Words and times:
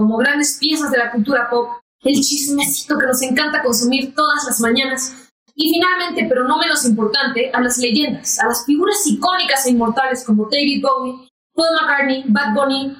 como 0.00 0.16
grandes 0.16 0.56
piezas 0.58 0.90
de 0.90 0.96
la 0.96 1.12
cultura 1.12 1.50
pop, 1.50 1.68
el 2.00 2.14
chismecito 2.14 2.98
que 2.98 3.06
nos 3.06 3.20
encanta 3.20 3.62
consumir 3.62 4.14
todas 4.14 4.44
las 4.46 4.58
mañanas, 4.58 5.14
y 5.54 5.74
finalmente, 5.74 6.24
pero 6.26 6.48
no 6.48 6.56
menos 6.56 6.86
importante, 6.86 7.50
a 7.52 7.60
las 7.60 7.76
leyendas, 7.76 8.38
a 8.38 8.46
las 8.46 8.64
figuras 8.64 9.06
icónicas 9.06 9.66
e 9.66 9.72
inmortales 9.72 10.24
como 10.24 10.48
David 10.50 10.82
Bowie, 10.82 11.28
Paul 11.54 11.68
McCartney, 11.82 12.24
Bad 12.28 12.54
Bunny, 12.54 12.96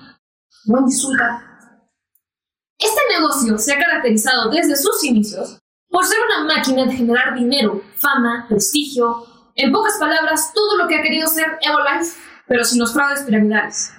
Wendy 0.66 0.92
Zulka. 0.92 1.78
Este 2.78 3.00
negocio 3.18 3.56
se 3.56 3.72
ha 3.72 3.78
caracterizado 3.78 4.50
desde 4.50 4.76
sus 4.76 5.02
inicios 5.04 5.58
por 5.88 6.04
ser 6.04 6.18
una 6.26 6.54
máquina 6.54 6.84
de 6.84 6.92
generar 6.92 7.34
dinero, 7.34 7.82
fama, 7.96 8.44
prestigio, 8.46 9.24
en 9.54 9.72
pocas 9.72 9.96
palabras, 9.98 10.52
todo 10.52 10.76
lo 10.76 10.86
que 10.86 10.96
ha 10.96 11.02
querido 11.02 11.28
ser 11.28 11.58
Evolife, 11.62 12.20
pero 12.46 12.62
sin 12.62 12.78
los 12.78 12.92
fraudes 12.92 13.22
piramidales. 13.22 13.90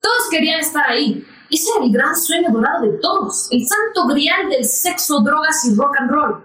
Todos 0.00 0.28
querían 0.30 0.60
estar 0.60 0.88
ahí. 0.88 1.26
Ese 1.48 1.70
era 1.76 1.84
el 1.84 1.92
gran 1.92 2.16
sueño 2.16 2.50
dorado 2.50 2.82
de 2.82 2.98
todos, 2.98 3.48
el 3.52 3.64
santo 3.66 4.06
grial 4.08 4.48
del 4.48 4.64
sexo, 4.64 5.20
drogas 5.20 5.64
y 5.64 5.74
rock 5.76 5.96
and 6.00 6.10
roll. 6.10 6.44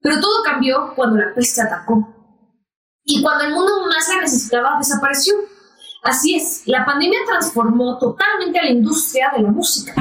Pero 0.00 0.20
todo 0.20 0.42
cambió 0.42 0.94
cuando 0.94 1.18
la 1.18 1.34
peste 1.34 1.60
atacó. 1.60 2.14
Y 3.04 3.22
cuando 3.22 3.44
el 3.44 3.52
mundo 3.52 3.72
más 3.86 4.08
la 4.08 4.22
necesitaba, 4.22 4.78
desapareció. 4.78 5.34
Así 6.02 6.36
es, 6.36 6.62
la 6.66 6.84
pandemia 6.86 7.18
transformó 7.26 7.98
totalmente 7.98 8.58
a 8.58 8.64
la 8.64 8.70
industria 8.70 9.30
de 9.36 9.42
la 9.42 9.50
música. 9.50 9.92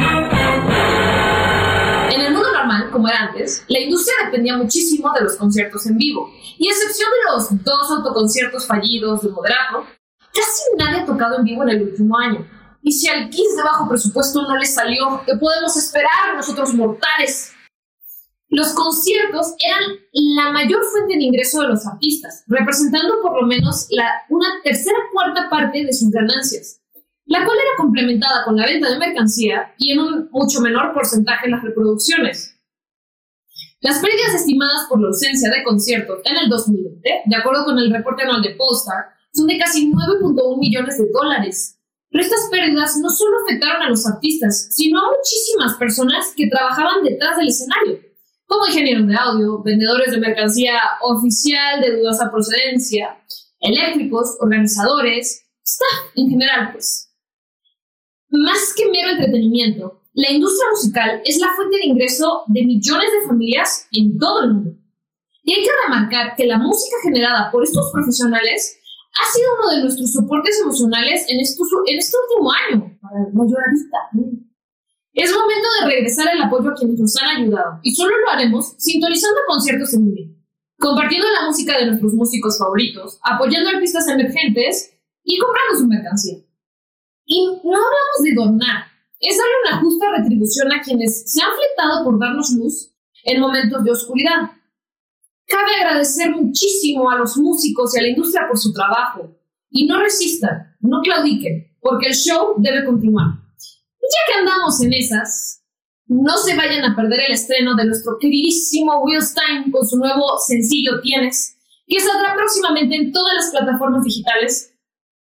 En 2.11 2.21
el 2.21 2.31
mundo 2.33 2.53
normal, 2.53 2.91
como 2.91 3.09
era 3.09 3.23
antes, 3.23 3.65
la 3.67 3.79
industria 3.79 4.25
dependía 4.25 4.55
muchísimo 4.55 5.11
de 5.13 5.21
los 5.23 5.35
conciertos 5.35 5.85
en 5.87 5.97
vivo, 5.97 6.29
y 6.57 6.67
a 6.69 6.71
excepción 6.71 7.09
de 7.09 7.31
los 7.31 7.63
dos 7.63 7.91
autoconciertos 7.91 8.65
fallidos 8.65 9.23
de 9.23 9.29
Moderato, 9.29 9.85
casi 10.33 10.63
nadie 10.77 11.01
ha 11.01 11.05
tocado 11.05 11.39
en 11.39 11.43
vivo 11.43 11.63
en 11.63 11.69
el 11.69 11.81
último 11.83 12.17
año. 12.17 12.45
Y 12.87 12.91
si 12.91 13.09
al 13.09 13.31
Kiss 13.31 13.57
de 13.57 13.63
bajo 13.63 13.89
presupuesto 13.89 14.43
no 14.43 14.57
le 14.57 14.65
salió, 14.67 15.23
¿qué 15.25 15.33
podemos 15.37 15.75
esperar 15.75 16.35
nosotros 16.35 16.71
mortales? 16.75 17.51
Los 18.47 18.73
conciertos 18.73 19.55
eran 19.57 19.97
la 20.13 20.51
mayor 20.51 20.83
fuente 20.91 21.17
de 21.17 21.23
ingreso 21.23 21.61
de 21.61 21.69
los 21.69 21.87
artistas, 21.87 22.43
representando 22.45 23.23
por 23.23 23.41
lo 23.41 23.47
menos 23.47 23.87
la, 23.89 24.05
una 24.29 24.61
tercera 24.63 24.99
cuarta 25.11 25.49
parte 25.49 25.83
de 25.83 25.93
sus 25.93 26.11
ganancias, 26.11 26.79
la 27.25 27.43
cual 27.43 27.57
era 27.57 27.75
complementada 27.75 28.45
con 28.45 28.55
la 28.55 28.67
venta 28.67 28.91
de 28.91 28.99
mercancía 28.99 29.73
y 29.79 29.93
en 29.93 30.01
un 30.01 30.29
mucho 30.29 30.61
menor 30.61 30.93
porcentaje 30.93 31.49
las 31.49 31.63
reproducciones. 31.63 32.55
Las 33.79 33.97
pérdidas 33.97 34.35
estimadas 34.35 34.85
por 34.87 35.01
la 35.01 35.07
ausencia 35.07 35.49
de 35.49 35.63
conciertos 35.63 36.19
en 36.23 36.37
el 36.37 36.49
2020, 36.49 37.23
de 37.25 37.35
acuerdo 37.35 37.65
con 37.65 37.79
el 37.79 37.91
reporte 37.91 38.21
anual 38.21 38.43
de 38.43 38.51
Polestar, 38.51 39.05
son 39.33 39.47
de 39.47 39.57
casi 39.57 39.91
9.1 39.91 40.59
millones 40.59 40.99
de 40.99 41.09
dólares. 41.11 41.74
Pero 42.15 42.27
estas 42.27 42.47
pérdidas 42.49 42.95
no 43.01 43.09
solo 43.09 43.35
afectaron 43.43 43.81
a 43.81 43.89
los 43.89 44.07
artistas, 44.07 44.69
sino 44.71 44.99
a 44.99 45.11
muchísimas 45.17 45.75
personas 45.75 46.31
que 46.33 46.47
trabajaban 46.47 47.03
detrás 47.03 47.35
del 47.35 47.49
escenario 47.49 47.99
como 48.45 48.67
ingenieros 48.67 49.05
de 49.05 49.15
audio, 49.17 49.61
vendedores 49.61 50.11
de 50.11 50.21
mercancía 50.21 50.79
oficial 51.01 51.81
de 51.81 51.97
dudosa 51.97 52.31
procedencia, 52.31 53.21
eléctricos, 53.59 54.37
organizadores, 54.39 55.43
staff 55.61 56.11
en 56.15 56.29
general, 56.29 56.71
pues. 56.71 57.11
Más 58.29 58.73
que 58.77 58.89
mero 58.89 59.09
entretenimiento, 59.09 60.01
la 60.13 60.31
industria 60.31 60.69
musical 60.71 61.21
es 61.25 61.37
la 61.39 61.53
fuente 61.53 61.75
de 61.79 61.87
ingreso 61.87 62.43
de 62.47 62.63
millones 62.63 63.11
de 63.11 63.27
familias 63.27 63.87
en 63.91 64.17
todo 64.17 64.41
el 64.41 64.53
mundo. 64.53 64.71
Y 65.43 65.53
hay 65.53 65.63
que 65.63 65.69
remarcar 65.83 66.37
que 66.37 66.45
la 66.45 66.59
música 66.59 66.95
generada 67.03 67.51
por 67.51 67.65
estos 67.65 67.91
profesionales 67.91 68.79
ha 69.15 69.25
sido 69.31 69.47
uno 69.59 69.75
de 69.75 69.81
nuestros 69.83 70.11
soportes 70.11 70.59
emocionales 70.61 71.25
en, 71.29 71.39
estos, 71.39 71.67
en 71.87 71.97
este 71.97 72.17
último 72.17 72.51
año, 72.51 72.97
para 73.01 73.19
mayorista. 73.33 73.97
Es 75.13 75.31
momento 75.31 75.67
de 75.79 75.87
regresar 75.87 76.27
el 76.33 76.41
apoyo 76.41 76.69
a 76.69 76.75
quienes 76.75 76.99
nos 76.99 77.15
han 77.21 77.41
ayudado, 77.41 77.79
y 77.81 77.95
solo 77.95 78.13
lo 78.17 78.29
haremos 78.31 78.75
sintonizando 78.77 79.39
conciertos 79.47 79.93
en 79.93 80.13
vivo, 80.13 80.35
compartiendo 80.77 81.27
la 81.29 81.47
música 81.47 81.77
de 81.77 81.87
nuestros 81.87 82.13
músicos 82.13 82.57
favoritos, 82.59 83.19
apoyando 83.23 83.69
artistas 83.69 84.07
emergentes 84.09 84.91
y 85.23 85.39
comprando 85.39 85.79
su 85.79 85.87
mercancía. 85.87 86.37
Y 87.25 87.47
no 87.63 87.77
hablamos 87.77 88.19
de 88.23 88.33
donar, 88.35 88.83
es 89.19 89.37
darle 89.37 89.53
una 89.65 89.81
justa 89.81 90.11
retribución 90.17 90.71
a 90.73 90.81
quienes 90.81 91.31
se 91.31 91.41
han 91.41 91.51
fletado 91.55 92.03
por 92.03 92.19
darnos 92.19 92.51
luz 92.51 92.91
en 93.23 93.39
momentos 93.41 93.83
de 93.83 93.91
oscuridad. 93.91 94.51
Cabe 95.47 95.75
agradecer 95.75 96.31
muchísimo 96.31 97.09
a 97.09 97.17
los 97.17 97.37
músicos 97.37 97.95
y 97.95 97.99
a 97.99 98.01
la 98.03 98.09
industria 98.09 98.47
por 98.47 98.57
su 98.57 98.73
trabajo. 98.73 99.37
Y 99.69 99.85
no 99.85 99.99
resistan, 99.99 100.75
no 100.79 101.01
claudiquen, 101.01 101.75
porque 101.81 102.07
el 102.07 102.15
show 102.15 102.55
debe 102.57 102.85
continuar. 102.85 103.27
Ya 103.59 104.33
que 104.33 104.39
andamos 104.39 104.81
en 104.81 104.93
esas, 104.93 105.63
no 106.07 106.37
se 106.37 106.55
vayan 106.55 106.83
a 106.85 106.95
perder 106.95 107.21
el 107.27 107.33
estreno 107.33 107.75
de 107.75 107.85
nuestro 107.85 108.17
queridísimo 108.19 109.01
Will 109.03 109.21
Stein 109.21 109.71
con 109.71 109.85
su 109.85 109.97
nuevo 109.97 110.37
sencillo 110.47 111.01
Tienes, 111.01 111.57
que 111.87 111.99
saldrá 111.99 112.35
próximamente 112.35 112.95
en 112.95 113.11
todas 113.11 113.33
las 113.35 113.51
plataformas 113.51 114.03
digitales. 114.03 114.73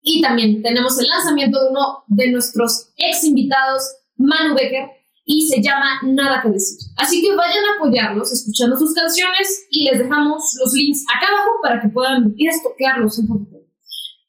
Y 0.02 0.22
también 0.22 0.62
tenemos 0.62 0.98
el 1.00 1.08
lanzamiento 1.08 1.62
de 1.62 1.70
uno 1.70 2.04
de 2.08 2.32
nuestros 2.32 2.92
ex 2.98 3.24
invitados, 3.24 3.84
Manu 4.16 4.56
Becker, 4.56 4.90
y 5.26 5.48
se 5.48 5.62
llama 5.62 6.02
Nada 6.04 6.42
que 6.42 6.50
decir. 6.50 6.78
Así 6.98 7.22
que 7.22 7.36
vayan 7.36 7.64
a 7.66 7.76
apoyarlos 7.78 8.32
escuchando 8.32 8.78
sus 8.78 8.94
canciones 8.94 9.68
y 9.70 9.90
les 9.90 10.00
dejamos 10.00 10.56
los 10.60 10.74
links 10.74 11.04
acá 11.16 11.28
abajo 11.28 11.52
para 11.62 11.82
que 11.82 11.90
puedan 11.90 12.34
ir 12.38 12.50
a 12.50 12.54
estoquearlos 12.54 13.20
un 13.20 13.28
poquito. 13.28 13.58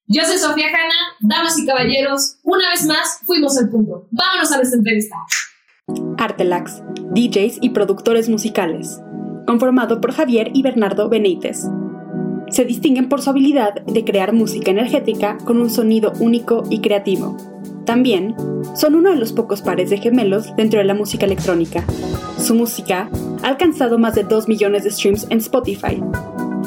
Yo 0.06 0.22
soy 0.24 0.36
Sofía 0.36 0.66
Hanna, 0.66 0.94
damas 1.20 1.58
y 1.58 1.64
caballeros, 1.64 2.36
una 2.42 2.68
vez 2.70 2.84
más 2.84 3.20
fuimos 3.24 3.56
al 3.56 3.70
punto. 3.70 4.08
Vámonos 4.10 4.52
a 4.52 4.56
nuestra 4.56 4.78
entrevista. 4.78 5.16
Artelax, 6.18 6.82
DJs 7.14 7.58
y 7.60 7.70
productores 7.70 8.28
musicales, 8.28 9.00
conformado 9.46 10.00
por 10.00 10.12
Javier 10.12 10.50
y 10.52 10.62
Bernardo 10.62 11.08
Benítez. 11.08 11.62
Se 12.50 12.66
distinguen 12.66 13.08
por 13.08 13.22
su 13.22 13.30
habilidad 13.30 13.82
de 13.86 14.04
crear 14.04 14.34
música 14.34 14.70
energética 14.70 15.38
con 15.38 15.60
un 15.60 15.70
sonido 15.70 16.12
único 16.20 16.64
y 16.68 16.80
creativo. 16.80 17.36
También 17.84 18.36
son 18.76 18.94
uno 18.94 19.10
de 19.10 19.16
los 19.16 19.32
pocos 19.32 19.60
pares 19.60 19.90
de 19.90 19.98
gemelos 19.98 20.54
dentro 20.56 20.78
de 20.78 20.84
la 20.84 20.94
música 20.94 21.26
electrónica. 21.26 21.84
Su 22.38 22.54
música 22.54 23.10
ha 23.42 23.48
alcanzado 23.48 23.98
más 23.98 24.14
de 24.14 24.22
2 24.22 24.48
millones 24.48 24.84
de 24.84 24.90
streams 24.90 25.26
en 25.30 25.38
Spotify 25.38 26.00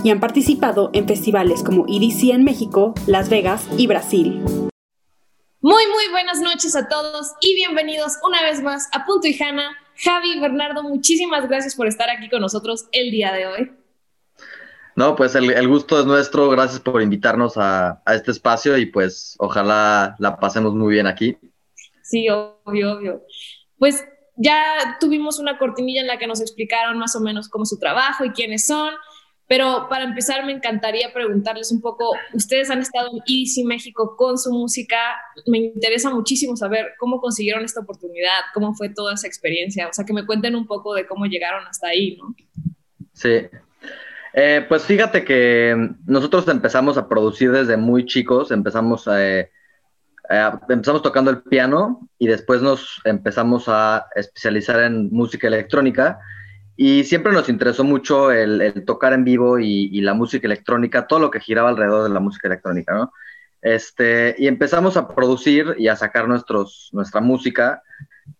y 0.03 0.09
han 0.09 0.19
participado 0.19 0.89
en 0.93 1.07
festivales 1.07 1.63
como 1.63 1.85
EDC 1.87 2.33
en 2.33 2.43
México, 2.43 2.93
Las 3.07 3.29
Vegas 3.29 3.65
y 3.77 3.87
Brasil. 3.87 4.41
Muy, 5.61 5.83
muy 5.87 6.09
buenas 6.11 6.41
noches 6.41 6.75
a 6.75 6.87
todos 6.89 7.33
y 7.41 7.55
bienvenidos 7.55 8.13
una 8.27 8.43
vez 8.43 8.61
más 8.61 8.87
a 8.91 9.05
Punto 9.05 9.27
y 9.27 9.41
Hanna. 9.41 9.75
Javi, 9.97 10.39
Bernardo, 10.39 10.83
muchísimas 10.83 11.47
gracias 11.47 11.75
por 11.75 11.87
estar 11.87 12.09
aquí 12.09 12.29
con 12.29 12.41
nosotros 12.41 12.87
el 12.91 13.09
día 13.09 13.31
de 13.31 13.47
hoy. 13.47 13.84
No, 14.95 15.15
pues 15.15 15.35
el, 15.35 15.67
gusto 15.67 15.99
es 15.99 16.05
nuestro. 16.05 16.49
Gracias 16.49 16.79
por 16.79 17.01
invitarnos 17.01 17.57
a, 17.57 18.01
a, 18.05 18.15
este 18.15 18.31
espacio 18.31 18.77
y 18.77 18.85
pues 18.85 19.35
ojalá 19.39 20.15
la 20.19 20.37
pasemos 20.37 20.73
muy 20.73 20.93
bien 20.93 21.05
aquí. 21.05 21.37
Sí, 22.01 22.29
obvio, 22.29 22.93
obvio. 22.93 23.21
Pues 23.77 24.05
ya 24.37 24.97
tuvimos 24.99 25.39
una 25.39 25.57
cortinilla 25.57 26.01
en 26.01 26.07
la 26.07 26.17
que 26.17 26.27
nos 26.27 26.41
explicaron 26.41 26.97
más 26.97 27.15
o 27.15 27.19
menos 27.19 27.49
cómo 27.49 27.65
su 27.65 27.77
trabajo 27.77 28.23
y 28.23 28.31
quiénes 28.31 28.67
son. 28.67 28.93
Pero 29.47 29.87
para 29.89 30.05
empezar, 30.05 30.43
me 30.43 30.53
encantaría 30.53 31.13
preguntarles 31.13 31.71
un 31.71 31.79
poco, 31.79 32.13
ustedes 32.33 32.71
han 32.71 32.79
estado 32.79 33.09
en 33.11 33.17
EDC 33.27 33.63
México 33.65 34.15
con 34.17 34.39
su 34.39 34.51
música, 34.51 34.97
me 35.45 35.59
interesa 35.59 36.09
muchísimo 36.09 36.55
saber 36.57 36.93
cómo 36.97 37.21
consiguieron 37.21 37.63
esta 37.63 37.81
oportunidad, 37.81 38.31
cómo 38.55 38.73
fue 38.73 38.89
toda 38.89 39.13
esa 39.13 39.27
experiencia, 39.27 39.87
o 39.87 39.93
sea, 39.93 40.03
que 40.03 40.13
me 40.13 40.25
cuenten 40.25 40.55
un 40.55 40.65
poco 40.65 40.95
de 40.95 41.05
cómo 41.05 41.27
llegaron 41.27 41.67
hasta 41.67 41.89
ahí, 41.89 42.17
¿no? 42.17 42.35
Sí. 43.13 43.47
Eh, 44.37 44.65
pues 44.67 44.83
fíjate 44.83 45.23
que 45.23 45.91
nosotros 46.05 46.45
empezamos 46.49 46.97
a 46.97 47.07
producir 47.07 47.53
desde 47.53 47.77
muy 47.77 48.05
chicos, 48.05 48.51
empezamos, 48.51 49.07
eh, 49.07 49.49
eh, 50.29 50.51
empezamos 50.67 51.01
tocando 51.01 51.31
el 51.31 51.41
piano 51.41 52.09
y 52.19 52.27
después 52.27 52.61
nos 52.61 52.99
empezamos 53.05 53.69
a 53.69 54.07
especializar 54.13 54.81
en 54.81 55.09
música 55.09 55.47
electrónica 55.47 56.19
y 56.75 57.05
siempre 57.05 57.31
nos 57.31 57.47
interesó 57.47 57.85
mucho 57.85 58.29
el, 58.29 58.83
tocar 58.85 59.13
en 59.13 59.23
vivo 59.23 59.57
y, 59.57 60.01
la 60.01 60.13
música 60.13 60.47
electrónica, 60.47 61.07
todo 61.07 61.19
lo 61.19 61.31
que 61.31 61.39
giraba 61.39 61.69
alrededor 61.69 62.03
de 62.03 62.13
la 62.13 62.19
música 62.19 62.49
electrónica, 62.49 62.93
¿no? 62.93 63.13
Este, 63.61 64.35
y 64.37 64.47
empezamos 64.47 64.97
a 64.97 65.07
producir 65.07 65.75
y 65.77 65.87
a 65.87 65.95
sacar 65.95 66.27
nuestros, 66.27 66.89
nuestra 66.91 67.21
música, 67.21 67.81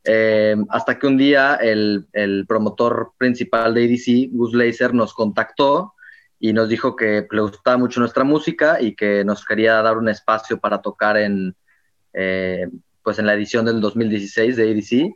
eh, 0.04 0.56
hasta 0.70 1.00
que 1.00 1.08
un 1.08 1.18
día 1.18 1.56
el, 1.56 2.08
promotor 2.48 3.14
principal 3.18 3.74
de 3.74 3.86
EDC, 3.86 4.32
Gus 4.32 4.54
Laser, 4.54 4.94
nos 4.94 5.14
contactó 5.14 5.94
y 6.40 6.54
nos 6.54 6.70
dijo 6.70 6.96
que 6.96 7.28
le 7.30 7.42
gustaba 7.42 7.78
mucho 7.78 8.00
nuestra 8.00 8.24
música 8.24 8.82
y 8.82 8.96
que 8.96 9.24
nos 9.24 9.46
quería 9.46 9.82
dar 9.82 9.98
un 9.98 10.10
espacio 10.10 10.60
para 10.60 10.82
tocar 10.82 11.18
en, 11.18 11.56
eh, 12.14 12.68
pues 13.04 13.20
en 13.20 13.26
la 13.26 13.34
edición 13.34 13.66
del 13.66 13.82
2016 13.82 14.56
de 14.56 14.72
EDC. 14.72 15.16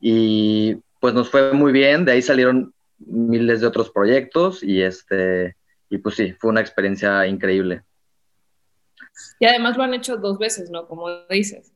Y 0.00 0.76
pues 1.00 1.14
nos 1.14 1.28
fue 1.30 1.52
muy 1.52 1.72
bien, 1.72 2.04
de 2.04 2.12
ahí 2.12 2.22
salieron 2.22 2.72
miles 2.98 3.60
de 3.60 3.66
otros 3.66 3.90
proyectos 3.90 4.62
y 4.62 4.82
este, 4.82 5.56
y 5.90 5.98
pues 5.98 6.14
sí, 6.14 6.32
fue 6.32 6.50
una 6.50 6.60
experiencia 6.60 7.26
increíble. 7.26 7.82
Y 9.38 9.46
además 9.46 9.76
lo 9.76 9.82
han 9.82 9.94
hecho 9.94 10.16
dos 10.16 10.38
veces, 10.38 10.70
¿no? 10.70 10.86
Como 10.86 11.08
dices. 11.28 11.72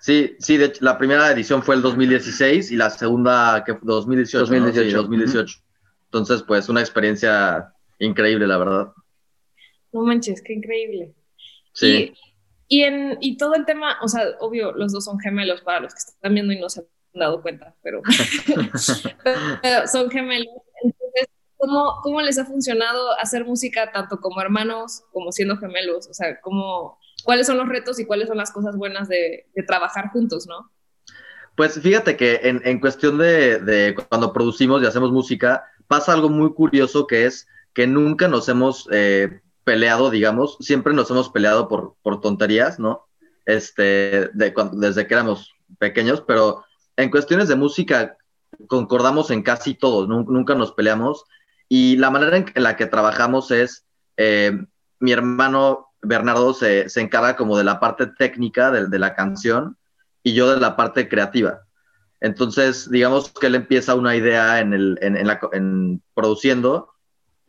Sí, 0.00 0.34
sí, 0.38 0.56
de 0.56 0.66
hecho, 0.66 0.82
la 0.82 0.96
primera 0.96 1.30
edición 1.30 1.62
fue 1.62 1.74
el 1.74 1.82
2016 1.82 2.72
y 2.72 2.76
la 2.76 2.88
segunda, 2.88 3.62
que 3.64 3.74
fue 3.74 3.82
2018. 3.84 4.38
2018. 4.46 4.96
2018. 4.96 5.58
Entonces, 6.06 6.42
pues 6.42 6.68
una 6.68 6.80
experiencia 6.80 7.74
increíble, 7.98 8.46
la 8.46 8.58
verdad. 8.58 8.92
No 9.92 10.02
manches, 10.02 10.42
qué 10.42 10.54
increíble. 10.54 11.14
Sí. 11.72 12.14
Y, 12.68 12.82
en, 12.82 13.18
y 13.20 13.36
todo 13.36 13.54
el 13.54 13.66
tema, 13.66 13.98
o 14.00 14.08
sea, 14.08 14.22
obvio, 14.40 14.72
los 14.72 14.92
dos 14.92 15.04
son 15.04 15.18
gemelos 15.18 15.60
para 15.62 15.80
los 15.80 15.92
que 15.92 15.98
están 15.98 16.32
viendo 16.34 16.52
y 16.52 16.60
no 16.60 16.70
se 16.70 16.80
han 16.80 16.86
dado 17.12 17.42
cuenta, 17.42 17.74
pero, 17.82 18.00
pero 19.62 19.86
son 19.88 20.08
gemelos. 20.08 20.54
Entonces, 20.82 21.28
¿cómo, 21.58 21.96
¿cómo, 22.02 22.22
les 22.22 22.38
ha 22.38 22.46
funcionado 22.46 23.18
hacer 23.18 23.44
música 23.44 23.90
tanto 23.92 24.18
como 24.20 24.40
hermanos 24.40 25.02
como 25.12 25.32
siendo 25.32 25.56
gemelos? 25.56 26.08
O 26.08 26.14
sea, 26.14 26.40
¿cómo, 26.40 26.99
¿cuáles 27.24 27.46
son 27.46 27.58
los 27.58 27.68
retos 27.68 27.98
y 27.98 28.04
cuáles 28.04 28.28
son 28.28 28.36
las 28.36 28.52
cosas 28.52 28.76
buenas 28.76 29.08
de, 29.08 29.46
de 29.54 29.62
trabajar 29.62 30.10
juntos, 30.10 30.46
no? 30.46 30.70
Pues 31.56 31.80
fíjate 31.80 32.16
que 32.16 32.40
en, 32.44 32.62
en 32.64 32.80
cuestión 32.80 33.18
de, 33.18 33.58
de, 33.58 33.94
cuando 34.08 34.32
producimos 34.32 34.82
y 34.82 34.86
hacemos 34.86 35.12
música, 35.12 35.64
pasa 35.88 36.12
algo 36.12 36.28
muy 36.28 36.54
curioso 36.54 37.06
que 37.06 37.26
es 37.26 37.48
que 37.74 37.86
nunca 37.86 38.28
nos 38.28 38.48
hemos 38.48 38.88
eh, 38.92 39.40
peleado, 39.64 40.10
digamos, 40.10 40.56
siempre 40.60 40.94
nos 40.94 41.10
hemos 41.10 41.30
peleado 41.30 41.68
por, 41.68 41.96
por 42.02 42.20
tonterías, 42.20 42.78
¿no? 42.78 43.06
Este, 43.46 44.30
de, 44.32 44.54
desde 44.72 45.06
que 45.06 45.14
éramos 45.14 45.52
pequeños, 45.78 46.22
pero 46.26 46.64
en 46.96 47.10
cuestiones 47.10 47.48
de 47.48 47.56
música 47.56 48.16
concordamos 48.66 49.30
en 49.30 49.42
casi 49.42 49.74
todos, 49.74 50.08
nunca 50.08 50.54
nos 50.54 50.72
peleamos. 50.72 51.24
Y 51.68 51.96
la 51.96 52.10
manera 52.10 52.36
en 52.36 52.52
la 52.54 52.76
que 52.76 52.86
trabajamos 52.86 53.50
es, 53.50 53.84
eh, 54.16 54.52
mi 54.98 55.12
hermano 55.12 55.89
Bernardo 56.02 56.54
se, 56.54 56.88
se, 56.88 57.00
encarga 57.00 57.36
como 57.36 57.58
de 57.58 57.64
la 57.64 57.80
parte 57.80 58.06
técnica 58.06 58.70
de, 58.70 58.86
de, 58.86 58.98
la 58.98 59.14
canción 59.14 59.76
y 60.22 60.34
yo 60.34 60.52
de 60.52 60.60
la 60.60 60.76
parte 60.76 61.08
creativa. 61.08 61.62
Entonces, 62.20 62.90
digamos 62.90 63.30
que 63.32 63.46
él 63.46 63.54
empieza 63.54 63.94
una 63.94 64.16
idea 64.16 64.60
en, 64.60 64.72
el, 64.72 64.98
en, 65.00 65.16
en, 65.16 65.26
la, 65.26 65.40
en 65.52 66.02
produciendo 66.14 66.90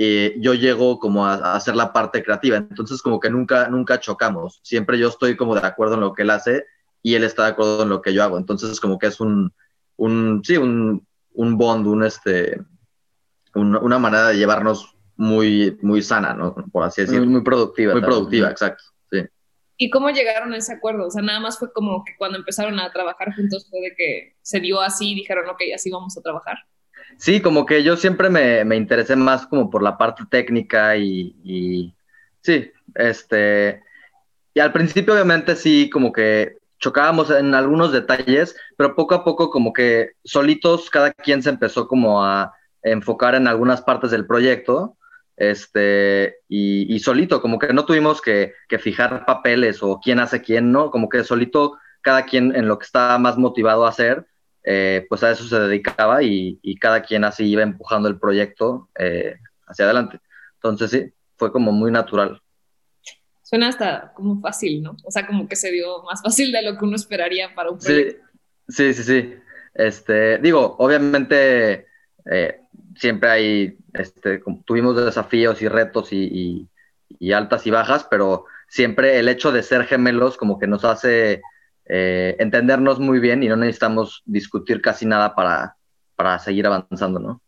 eh, 0.04 0.36
yo 0.40 0.56
llego 0.56 0.98
como 0.98 1.28
a, 1.28 1.54
hacer 1.54 1.76
la 1.76 1.94
parte 1.94 2.24
creativa. 2.24 2.58
Entonces, 2.58 3.04
como 3.04 3.20
que 3.20 3.30
nunca, 3.30 3.68
nunca 3.68 4.00
chocamos. 4.00 4.60
Siempre 4.64 4.98
yo 4.98 5.10
estoy 5.10 5.38
como 5.38 5.54
de 5.54 5.66
acuerdo 5.66 5.94
en 5.94 6.00
lo 6.02 6.14
que 6.14 6.24
él 6.24 6.32
hace 6.32 6.66
y 7.04 7.14
él 7.14 7.24
está 7.24 7.44
de 7.44 7.50
acuerdo 7.50 7.84
en 7.84 7.90
lo 7.90 8.02
que 8.02 8.12
yo 8.12 8.24
hago. 8.24 8.40
Entonces, 8.40 8.80
como 8.80 8.98
que 8.98 9.06
es 9.06 9.20
un, 9.20 9.54
un 9.98 10.42
sí, 10.44 10.58
un, 10.58 11.06
un 11.34 11.56
bond, 11.56 11.86
un 11.86 12.04
este, 12.04 12.60
una 13.54 14.00
manera 14.00 14.30
de 14.30 14.38
llevarnos 14.38 14.96
muy, 15.22 15.78
muy 15.84 16.02
sana, 16.02 16.34
¿no? 16.34 16.56
Por 16.72 16.84
así 16.84 17.02
decirlo. 17.02 17.28
Muy, 17.28 17.44
productiva. 17.44 17.94
Muy 17.94 18.02
productiva, 18.02 18.50
exacto. 18.50 18.84
Sí. 19.12 19.20
¿Y 19.78 19.92
cómo 19.92 20.10
llegaron 20.10 20.52
a 20.52 20.58
ese 20.58 20.74
acuerdo? 20.74 21.06
O 21.06 21.12
sea, 21.12 21.22
nada 21.22 21.40
más 21.40 21.60
fue 21.60 21.72
como 21.72 22.04
que 22.04 22.16
cuando 22.18 22.40
empezaron 22.40 22.80
a 22.80 22.92
trabajar 22.92 23.36
juntos 23.36 23.68
fue 23.70 23.82
de 23.82 23.96
que 23.96 24.36
se 24.42 24.60
dio 24.60 24.82
así 24.82 25.12
y 25.12 25.16
dijeron, 25.16 25.48
ok, 25.48 25.62
así 25.76 25.92
vamos 25.92 26.18
a 26.18 26.22
trabajar. 26.22 26.58
Sí, 27.18 27.40
como 27.40 27.68
que 27.68 27.84
yo 27.84 27.98
siempre 27.98 28.32
me, 28.32 28.66
me 28.66 28.76
interesé 28.76 29.16
más 29.16 29.46
como 29.46 29.70
por 29.70 29.84
la 29.84 29.96
parte 29.96 30.24
técnica 30.28 30.98
y, 30.98 31.36
y, 31.44 31.94
sí, 32.42 32.72
este, 32.96 33.84
y 34.56 34.60
al 34.60 34.74
principio 34.74 35.14
obviamente 35.14 35.56
sí, 35.56 35.88
como 35.92 36.12
que 36.12 36.58
chocábamos 36.80 37.30
en 37.30 37.54
algunos 37.54 37.92
detalles, 37.92 38.56
pero 38.76 38.96
poco 38.96 39.14
a 39.14 39.24
poco 39.24 39.52
como 39.52 39.72
que 39.72 40.14
solitos 40.24 40.90
cada 40.90 41.12
quien 41.12 41.44
se 41.44 41.52
empezó 41.52 41.88
como 41.88 42.24
a 42.24 42.56
enfocar 42.82 43.36
en 43.36 43.48
algunas 43.48 43.84
partes 43.84 44.10
del 44.10 44.26
proyecto, 44.26 44.98
este, 45.38 46.38
y, 46.48 46.94
y 46.94 47.00
solito, 47.00 47.42
como 47.42 47.60
que 47.60 47.74
no 47.74 47.86
tuvimos 47.86 48.22
que, 48.22 48.54
que 48.68 48.80
fijar 48.80 49.26
papeles 49.26 49.82
o 49.82 50.00
quién 50.04 50.20
hace 50.20 50.42
quién, 50.42 50.72
¿no? 50.72 50.92
Como 50.92 51.10
que 51.10 51.24
solito 51.24 51.78
cada 52.02 52.26
quien 52.26 52.56
en 52.56 52.68
lo 52.68 52.78
que 52.80 52.86
estaba 52.86 53.18
más 53.18 53.38
motivado 53.38 53.86
a 53.86 53.90
hacer 53.90 54.26
eh, 54.64 55.08
pues 55.10 55.24
a 55.24 55.32
eso 55.32 55.44
se 55.46 55.60
dedicaba 55.60 56.22
y, 56.22 56.60
cada 56.80 57.02
quien 57.02 57.24
así 57.24 57.46
iba 57.46 57.64
empujando 57.64 58.08
el 58.08 58.20
proyecto 58.20 58.90
eh, 58.98 59.38
hacia 59.66 59.86
adelante. 59.86 60.20
Entonces 60.56 60.92
sí, 60.92 61.14
fue 61.36 61.52
como 61.52 61.72
muy 61.72 61.92
natural. 61.92 62.42
Suena 63.42 63.68
hasta 63.68 64.14
como 64.14 64.40
fácil, 64.40 64.82
¿no? 64.82 64.96
O 65.04 65.12
sea, 65.12 65.26
como 65.28 65.48
que 65.48 65.56
se 65.56 65.72
dio 65.72 66.04
más 66.04 66.22
fácil 66.22 66.52
de 66.52 66.62
lo 66.62 66.78
que 66.78 66.86
uno 66.86 66.96
esperaría 66.96 67.54
para 67.56 67.72
un 67.72 67.80
proyecto. 67.80 68.24
Sí, 68.68 68.94
sí, 68.94 69.04
sí. 69.04 69.36
Este, 69.74 70.38
digo, 70.38 70.76
obviamente 70.78 71.88
eh, 72.32 72.62
siempre 72.96 73.30
hay, 73.30 73.78
este, 73.94 74.42
tuvimos 74.66 74.96
desafíos 75.04 75.62
y 75.62 75.68
retos 75.68 76.12
y, 76.12 76.68
y 77.08 77.32
altas 77.32 77.66
y 77.68 77.72
bajas, 77.72 78.08
pero 78.10 78.46
siempre 78.68 79.20
el 79.20 79.28
hecho 79.28 79.52
de 79.52 79.64
ser 79.64 79.86
gemelos 79.86 80.38
como 80.38 80.58
que 80.58 80.68
nos 80.68 80.86
hace 80.86 81.42
eh, 81.86 82.36
entendernos 82.40 83.00
muy 83.00 83.20
bien 83.20 83.44
y 83.44 83.48
no 83.48 83.58
necesitamos 83.58 84.22
discutir 84.26 84.82
casi 84.82 85.06
nada 85.06 85.36
para, 85.36 85.76
para 86.16 86.40
seguir 86.40 86.66
avanzando, 86.66 87.20
¿no? 87.20 87.42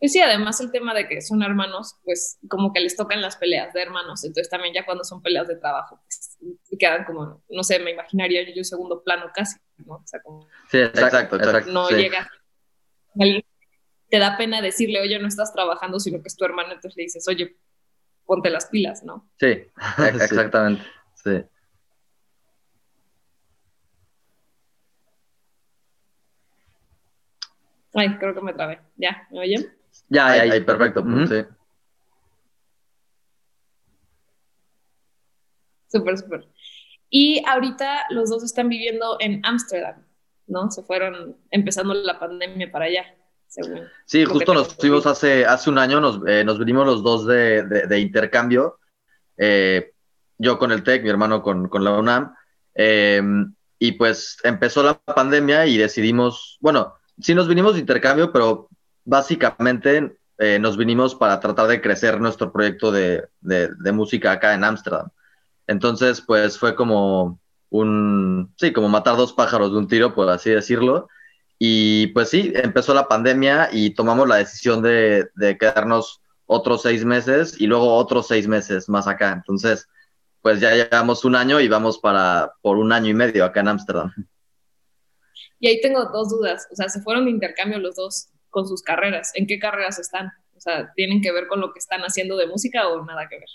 Y 0.00 0.08
sí, 0.08 0.20
además 0.20 0.60
el 0.60 0.72
tema 0.72 0.94
de 0.94 1.06
que 1.06 1.22
son 1.22 1.42
hermanos, 1.42 1.96
pues 2.02 2.38
como 2.48 2.72
que 2.72 2.80
les 2.80 2.96
tocan 2.96 3.22
las 3.22 3.36
peleas 3.36 3.72
de 3.72 3.82
hermanos, 3.82 4.24
entonces 4.24 4.50
también 4.50 4.74
ya 4.74 4.84
cuando 4.84 5.04
son 5.04 5.22
peleas 5.22 5.46
de 5.46 5.56
trabajo, 5.56 6.00
pues 6.02 6.36
quedan 6.78 7.04
como, 7.04 7.42
no 7.48 7.62
sé, 7.62 7.78
me 7.78 7.92
imaginaría 7.92 8.42
yo 8.42 8.52
un 8.58 8.64
segundo 8.64 9.02
plano 9.02 9.30
casi, 9.34 9.58
¿no? 9.78 9.94
O 9.94 10.02
sea, 10.04 10.20
como... 10.22 10.48
Sí, 10.70 10.78
exacto, 10.78 11.36
exacto. 11.36 11.70
No 11.70 11.88
llega, 11.88 12.28
te 14.08 14.18
da 14.18 14.36
pena 14.36 14.62
decirle, 14.62 15.00
oye, 15.00 15.18
no 15.18 15.28
estás 15.28 15.52
trabajando, 15.52 15.98
sino 16.00 16.20
que 16.22 16.28
es 16.28 16.36
tu 16.36 16.44
hermano, 16.44 16.68
entonces 16.68 16.96
le 16.96 17.04
dices, 17.04 17.26
oye, 17.28 17.56
ponte 18.24 18.50
las 18.50 18.66
pilas, 18.66 19.02
¿no? 19.04 19.28
Sí, 19.38 19.64
exactamente, 19.98 20.84
sí. 21.14 21.44
Ay, 27.96 28.18
creo 28.18 28.34
que 28.34 28.42
me 28.42 28.52
trabé. 28.52 28.78
¿Ya? 28.96 29.26
¿Me 29.30 29.40
oyen? 29.40 29.74
Ya, 30.10 30.26
ahí, 30.26 30.50
ahí, 30.50 30.60
perfecto. 30.60 31.02
Sí. 31.26 31.44
Súper, 35.88 36.18
súper. 36.18 36.46
Y 37.08 37.42
ahorita 37.46 38.06
los 38.10 38.28
dos 38.28 38.44
están 38.44 38.68
viviendo 38.68 39.16
en 39.18 39.40
Ámsterdam, 39.44 40.04
¿no? 40.46 40.70
Se 40.70 40.82
fueron 40.82 41.38
empezando 41.50 41.94
la 41.94 42.18
pandemia 42.18 42.70
para 42.70 42.84
allá. 42.84 43.15
Según 43.48 43.82
sí, 44.04 44.24
justo 44.24 44.54
nos 44.54 44.74
fuimos 44.74 45.06
hace, 45.06 45.46
hace 45.46 45.70
un 45.70 45.78
año, 45.78 46.00
nos, 46.00 46.20
eh, 46.26 46.44
nos 46.44 46.58
vinimos 46.58 46.86
los 46.86 47.02
dos 47.02 47.26
de, 47.26 47.62
de, 47.62 48.00
intercambio, 48.00 48.78
eh, 49.36 49.92
yo 50.38 50.58
con 50.58 50.72
el 50.72 50.82
TEC, 50.82 51.02
mi 51.02 51.08
hermano 51.08 51.42
con, 51.42 51.68
con 51.68 51.84
la 51.84 51.98
UNAM, 51.98 52.34
eh, 52.74 53.22
y 53.78 53.92
pues 53.92 54.38
empezó 54.44 54.82
la 54.82 54.94
pandemia 54.94 55.66
y 55.66 55.76
decidimos, 55.76 56.58
bueno, 56.60 56.94
sí 57.20 57.34
nos 57.34 57.48
vinimos 57.48 57.74
de 57.74 57.80
intercambio, 57.80 58.32
pero 58.32 58.68
básicamente 59.04 60.16
eh, 60.38 60.58
nos 60.58 60.76
vinimos 60.76 61.14
para 61.14 61.40
tratar 61.40 61.66
de 61.68 61.80
crecer 61.80 62.20
nuestro 62.20 62.52
proyecto 62.52 62.92
de, 62.92 63.26
de, 63.40 63.92
música 63.92 64.32
acá 64.32 64.54
en 64.54 64.64
Ámsterdam. 64.64 65.08
Entonces, 65.66 66.20
pues 66.20 66.58
fue 66.58 66.74
como 66.74 67.40
un, 67.70 68.52
sí, 68.56 68.72
como 68.72 68.88
matar 68.88 69.16
dos 69.16 69.32
pájaros 69.32 69.72
de 69.72 69.78
un 69.78 69.88
tiro, 69.88 70.14
por 70.14 70.28
así 70.28 70.50
decirlo. 70.50 71.08
Y 71.58 72.08
pues 72.08 72.28
sí, 72.30 72.52
empezó 72.54 72.92
la 72.92 73.08
pandemia 73.08 73.70
y 73.72 73.90
tomamos 73.90 74.28
la 74.28 74.36
decisión 74.36 74.82
de, 74.82 75.28
de 75.34 75.56
quedarnos 75.56 76.20
otros 76.46 76.82
seis 76.82 77.04
meses 77.04 77.60
y 77.60 77.66
luego 77.66 77.94
otros 77.94 78.28
seis 78.28 78.46
meses 78.46 78.88
más 78.88 79.08
acá. 79.08 79.32
Entonces, 79.32 79.88
pues 80.42 80.60
ya 80.60 80.74
llevamos 80.74 81.24
un 81.24 81.34
año 81.34 81.60
y 81.60 81.68
vamos 81.68 81.98
para 81.98 82.52
por 82.62 82.76
un 82.76 82.92
año 82.92 83.10
y 83.10 83.14
medio 83.14 83.44
acá 83.44 83.60
en 83.60 83.68
Ámsterdam. 83.68 84.12
Y 85.58 85.68
ahí 85.68 85.80
tengo 85.80 86.04
dos 86.04 86.30
dudas. 86.30 86.68
O 86.70 86.76
sea, 86.76 86.88
se 86.88 87.00
fueron 87.00 87.24
de 87.24 87.32
intercambio 87.32 87.78
los 87.78 87.96
dos 87.96 88.28
con 88.50 88.68
sus 88.68 88.82
carreras. 88.82 89.32
¿En 89.34 89.46
qué 89.46 89.58
carreras 89.58 89.98
están? 89.98 90.30
O 90.56 90.60
sea, 90.60 90.92
¿tienen 90.94 91.20
que 91.20 91.32
ver 91.32 91.46
con 91.46 91.60
lo 91.60 91.72
que 91.72 91.78
están 91.78 92.02
haciendo 92.02 92.36
de 92.36 92.46
música 92.46 92.88
o 92.88 93.04
nada 93.04 93.28
que 93.28 93.38
ver? 93.38 93.48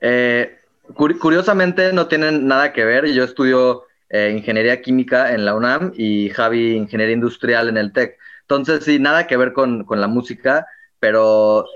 Eh, 0.00 0.60
curiosamente 0.94 1.92
no 1.92 2.08
tienen 2.08 2.46
nada 2.46 2.72
que 2.72 2.84
ver. 2.84 3.06
Yo 3.12 3.24
estudio 3.24 3.84
eh, 4.12 4.34
ingeniería 4.36 4.82
química 4.82 5.32
en 5.32 5.46
la 5.46 5.54
UNAM 5.54 5.92
y 5.96 6.28
Javi 6.28 6.76
ingeniería 6.76 7.14
industrial 7.14 7.70
en 7.70 7.78
el 7.78 7.94
TEC. 7.94 8.18
Entonces, 8.42 8.84
sí, 8.84 8.98
nada 8.98 9.26
que 9.26 9.38
ver 9.38 9.54
con, 9.54 9.84
con 9.84 10.02
la 10.02 10.06
música, 10.06 10.66
pero 11.00 11.66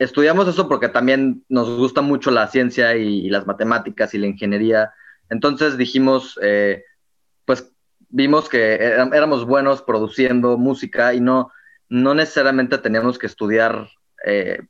estudiamos 0.00 0.48
eso 0.48 0.68
porque 0.68 0.88
también 0.88 1.44
nos 1.48 1.68
gusta 1.76 2.00
mucho 2.00 2.32
la 2.32 2.48
ciencia 2.48 2.96
y, 2.96 3.30
las 3.30 3.46
matemáticas 3.46 4.12
y 4.14 4.18
la 4.18 4.26
ingeniería. 4.26 4.92
Entonces 5.28 5.76
dijimos, 5.76 6.36
eh, 6.42 6.82
pues 7.44 7.70
vimos 8.08 8.48
que 8.48 8.74
éramos 8.74 9.44
buenos 9.44 9.82
produciendo 9.82 10.58
música 10.58 11.14
y 11.14 11.20
no, 11.20 11.52
no 11.88 12.14
necesariamente 12.14 12.78
teníamos 12.78 13.16
que 13.16 13.28
estudiar 13.28 13.88
eh, 14.26 14.60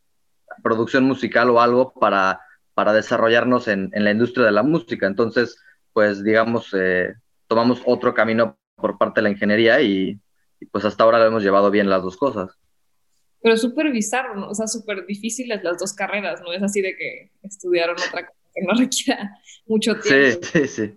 producción 0.62 1.04
musical 1.04 1.48
o 1.48 1.62
algo 1.62 1.94
para, 1.94 2.42
para 2.74 2.92
desarrollarnos 2.92 3.68
en, 3.68 3.88
en, 3.94 4.04
la 4.04 4.10
industria 4.10 4.44
de 4.44 4.52
la 4.52 4.62
música. 4.62 5.06
Entonces, 5.06 5.56
pues 5.92 6.22
digamos, 6.22 6.74
eh, 6.74 7.14
tomamos 7.46 7.82
otro 7.84 8.14
camino 8.14 8.58
por 8.76 8.98
parte 8.98 9.20
de 9.20 9.22
la 9.24 9.30
ingeniería 9.30 9.80
y, 9.80 10.18
pues 10.70 10.84
hasta 10.84 11.04
ahora 11.04 11.18
lo 11.18 11.26
hemos 11.26 11.42
llevado 11.42 11.70
bien 11.70 11.88
las 11.88 12.02
dos 12.02 12.16
cosas. 12.16 12.50
Pero 13.42 13.56
súper 13.56 13.90
bizarro, 13.90 14.36
¿no? 14.36 14.50
O 14.50 14.54
sea, 14.54 14.66
súper 14.66 15.06
difíciles 15.06 15.62
las 15.64 15.78
dos 15.78 15.94
carreras, 15.94 16.42
¿no? 16.42 16.52
Es 16.52 16.62
así 16.62 16.82
de 16.82 16.96
que 16.96 17.30
estudiaron 17.42 17.96
otra 17.96 18.26
cosa 18.26 18.38
que 18.54 18.62
no 18.62 18.74
requiera 18.78 19.30
mucho 19.66 19.98
tiempo. 19.98 20.46
Sí, 20.52 20.66
sí, 20.66 20.68
sí. 20.68 20.94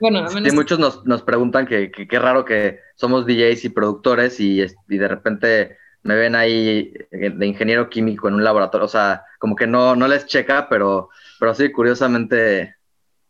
Bueno, 0.00 0.20
al 0.20 0.34
menos... 0.34 0.50
Sí, 0.50 0.56
muchos 0.56 0.78
nos, 0.78 1.04
nos 1.04 1.22
preguntan 1.22 1.66
que 1.66 1.90
qué 1.90 2.18
raro 2.18 2.44
que 2.44 2.80
somos 2.94 3.26
DJs 3.26 3.66
y 3.66 3.68
productores 3.68 4.40
y, 4.40 4.62
y 4.62 4.98
de 4.98 5.08
repente 5.08 5.76
me 6.04 6.14
ven 6.14 6.34
ahí 6.34 6.92
de 7.10 7.46
ingeniero 7.46 7.88
químico 7.88 8.28
en 8.28 8.34
un 8.34 8.44
laboratorio, 8.44 8.84
o 8.84 8.88
sea, 8.88 9.24
como 9.38 9.56
que 9.56 9.66
no, 9.66 9.96
no 9.96 10.06
les 10.06 10.26
checa, 10.26 10.68
pero, 10.68 11.08
pero 11.40 11.54
sí, 11.54 11.72
curiosamente 11.72 12.76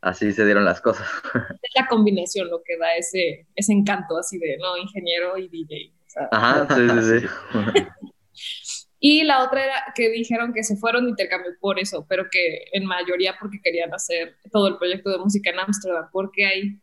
así 0.04 0.32
se 0.32 0.44
dieron 0.44 0.64
las 0.64 0.80
cosas. 0.80 1.08
Es 1.62 1.70
la 1.74 1.86
combinación 1.88 2.48
lo 2.48 2.62
que 2.62 2.76
da 2.76 2.94
ese, 2.96 3.46
ese 3.56 3.72
encanto 3.72 4.16
así 4.16 4.38
de, 4.38 4.58
¿no? 4.58 4.76
Ingeniero 4.76 5.36
y 5.36 5.48
DJ. 5.48 5.92
Ajá, 6.30 6.68
sí, 6.74 6.88
sí, 6.88 7.20
sí. 7.20 7.86
y 9.00 9.24
la 9.24 9.42
otra 9.42 9.64
era 9.64 9.74
que 9.94 10.10
dijeron 10.10 10.52
que 10.52 10.62
se 10.62 10.76
fueron 10.76 11.04
de 11.04 11.10
intercambio 11.10 11.52
por 11.58 11.78
eso, 11.80 12.06
pero 12.08 12.26
que 12.30 12.66
en 12.72 12.86
mayoría 12.86 13.34
porque 13.40 13.60
querían 13.62 13.92
hacer 13.92 14.36
todo 14.52 14.68
el 14.68 14.76
proyecto 14.76 15.10
de 15.10 15.18
música 15.18 15.50
en 15.50 15.58
Ámsterdam. 15.58 16.08
¿Por 16.12 16.30
qué 16.30 16.46
ahí? 16.46 16.80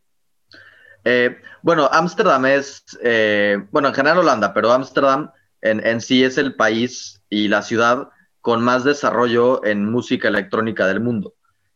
Eh, 1.05 1.37
bueno, 1.61 1.89
Ámsterdam 1.91 2.45
es, 2.47 2.83
eh, 3.03 3.57
bueno, 3.71 3.87
en 3.87 3.93
general 3.93 4.19
Holanda, 4.19 4.53
pero 4.53 4.71
Ámsterdam 4.71 5.31
en, 5.61 5.85
en 5.85 6.01
sí 6.01 6.23
es 6.23 6.37
el 6.37 6.55
país 6.55 7.21
y 7.29 7.47
la 7.47 7.61
ciudad 7.61 8.09
con 8.41 8.63
más 8.63 8.83
desarrollo 8.83 9.63
en 9.63 9.89
música 9.89 10.27
electrónica 10.27 10.87
del 10.87 10.99
mundo. 10.99 11.35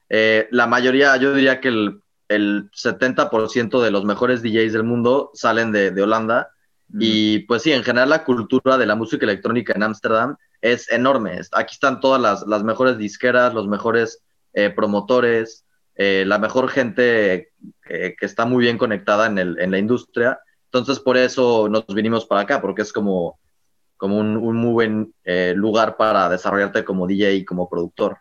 Eh, 0.09 0.47
la 0.51 0.67
mayoría, 0.67 1.15
yo 1.17 1.33
diría 1.33 1.59
que 1.59 1.69
el, 1.69 2.01
el 2.27 2.69
70% 2.71 3.81
de 3.81 3.91
los 3.91 4.05
mejores 4.05 4.41
DJs 4.41 4.73
del 4.73 4.83
mundo 4.83 5.31
salen 5.33 5.71
de, 5.71 5.91
de 5.91 6.01
Holanda. 6.01 6.49
Y 6.99 7.39
pues 7.39 7.63
sí, 7.63 7.71
en 7.71 7.83
general 7.83 8.09
la 8.09 8.23
cultura 8.23 8.77
de 8.77 8.85
la 8.85 8.95
música 8.95 9.25
electrónica 9.25 9.73
en 9.73 9.81
Ámsterdam 9.81 10.37
es 10.61 10.89
enorme. 10.91 11.41
Aquí 11.51 11.73
están 11.73 11.99
todas 11.99 12.21
las, 12.21 12.45
las 12.45 12.63
mejores 12.63 12.99
disqueras, 12.99 13.55
los 13.55 13.67
mejores 13.67 14.23
eh, 14.53 14.69
promotores, 14.69 15.65
eh, 15.95 16.23
la 16.27 16.37
mejor 16.37 16.69
gente 16.69 17.51
que 17.83 18.15
está 18.21 18.45
muy 18.45 18.63
bien 18.63 18.77
conectada 18.77 19.25
en, 19.25 19.39
el, 19.39 19.59
en, 19.59 19.71
la 19.71 19.79
industria. 19.79 20.39
Entonces 20.65 20.99
por 20.99 21.17
eso 21.17 21.67
nos 21.69 21.87
vinimos 21.87 22.25
para 22.27 22.41
acá, 22.41 22.61
porque 22.61 22.83
es 22.83 22.93
como 22.93 23.39
como 23.97 24.17
un, 24.17 24.37
un 24.37 24.57
muy 24.57 24.71
buen 24.71 25.13
eh, 25.23 25.53
lugar 25.55 25.97
para 25.97 26.29
desarrollarte 26.29 26.83
como 26.83 27.07
DJ 27.07 27.35
y 27.35 27.45
como 27.45 27.69
productor. 27.69 28.17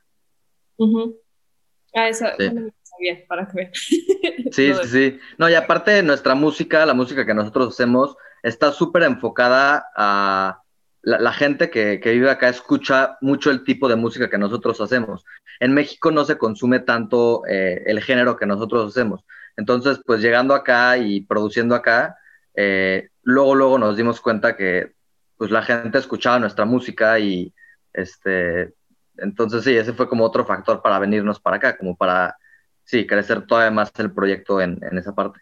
Ah, 1.95 2.09
eso 2.09 2.27
sí. 2.39 2.51
sabía, 2.83 3.25
para 3.29 3.47
que 3.47 3.71
Sí, 4.53 4.73
sí, 4.75 4.89
sí. 4.89 5.19
No, 5.39 5.49
y 5.49 5.55
aparte 5.55 6.03
nuestra 6.03 6.35
música, 6.35 6.85
la 6.87 6.95
música 6.95 7.25
que 7.25 7.35
nosotros 7.35 7.75
hacemos, 7.75 8.17
está 8.43 8.73
súper 8.73 9.05
enfocada 9.05 9.87
a 9.97 10.61
la, 11.03 11.19
la 11.19 11.33
gente 11.33 11.71
que, 11.71 12.01
que, 12.01 12.13
vive 12.13 12.31
acá, 12.31 12.49
escucha 12.49 13.17
mucho 13.21 13.51
el 13.51 13.65
tipo 13.65 13.89
de 13.89 13.97
música 13.97 14.29
que 14.29 14.39
nosotros 14.39 14.81
hacemos. 14.81 15.25
En 15.61 15.73
México 15.73 16.11
no 16.11 16.25
se 16.25 16.39
consume 16.39 16.81
tanto 16.81 17.43
eh, 17.47 17.83
el 17.87 18.03
género 18.03 18.37
que 18.37 18.47
nosotros 18.47 18.91
hacemos. 18.91 19.25
Entonces, 19.57 20.01
pues 20.05 20.21
llegando 20.21 20.55
acá 20.55 20.97
y 20.99 21.21
produciendo 21.23 21.75
acá, 21.75 22.17
eh, 22.55 23.09
luego, 23.23 23.55
luego 23.55 23.79
nos 23.79 23.97
dimos 23.97 24.21
cuenta 24.21 24.57
que 24.57 24.93
pues 25.37 25.51
la 25.51 25.63
gente 25.63 25.99
escuchaba 25.99 26.39
nuestra 26.39 26.65
música 26.65 27.19
y 27.19 27.53
este, 27.93 28.73
entonces 29.19 29.65
sí, 29.65 29.77
ese 29.77 29.93
fue 29.93 30.09
como 30.09 30.25
otro 30.25 30.45
factor 30.45 30.83
para 30.83 30.99
venirnos 30.99 31.41
para 31.41 31.57
acá, 31.57 31.77
como 31.77 31.97
para, 31.97 32.37
sí, 32.85 33.07
crecer 33.07 33.47
todavía 33.47 33.71
más 33.71 33.93
el 33.99 34.13
proyecto 34.13 34.61
en, 34.61 34.79
en 34.83 34.99
esa 34.99 35.15
parte. 35.15 35.41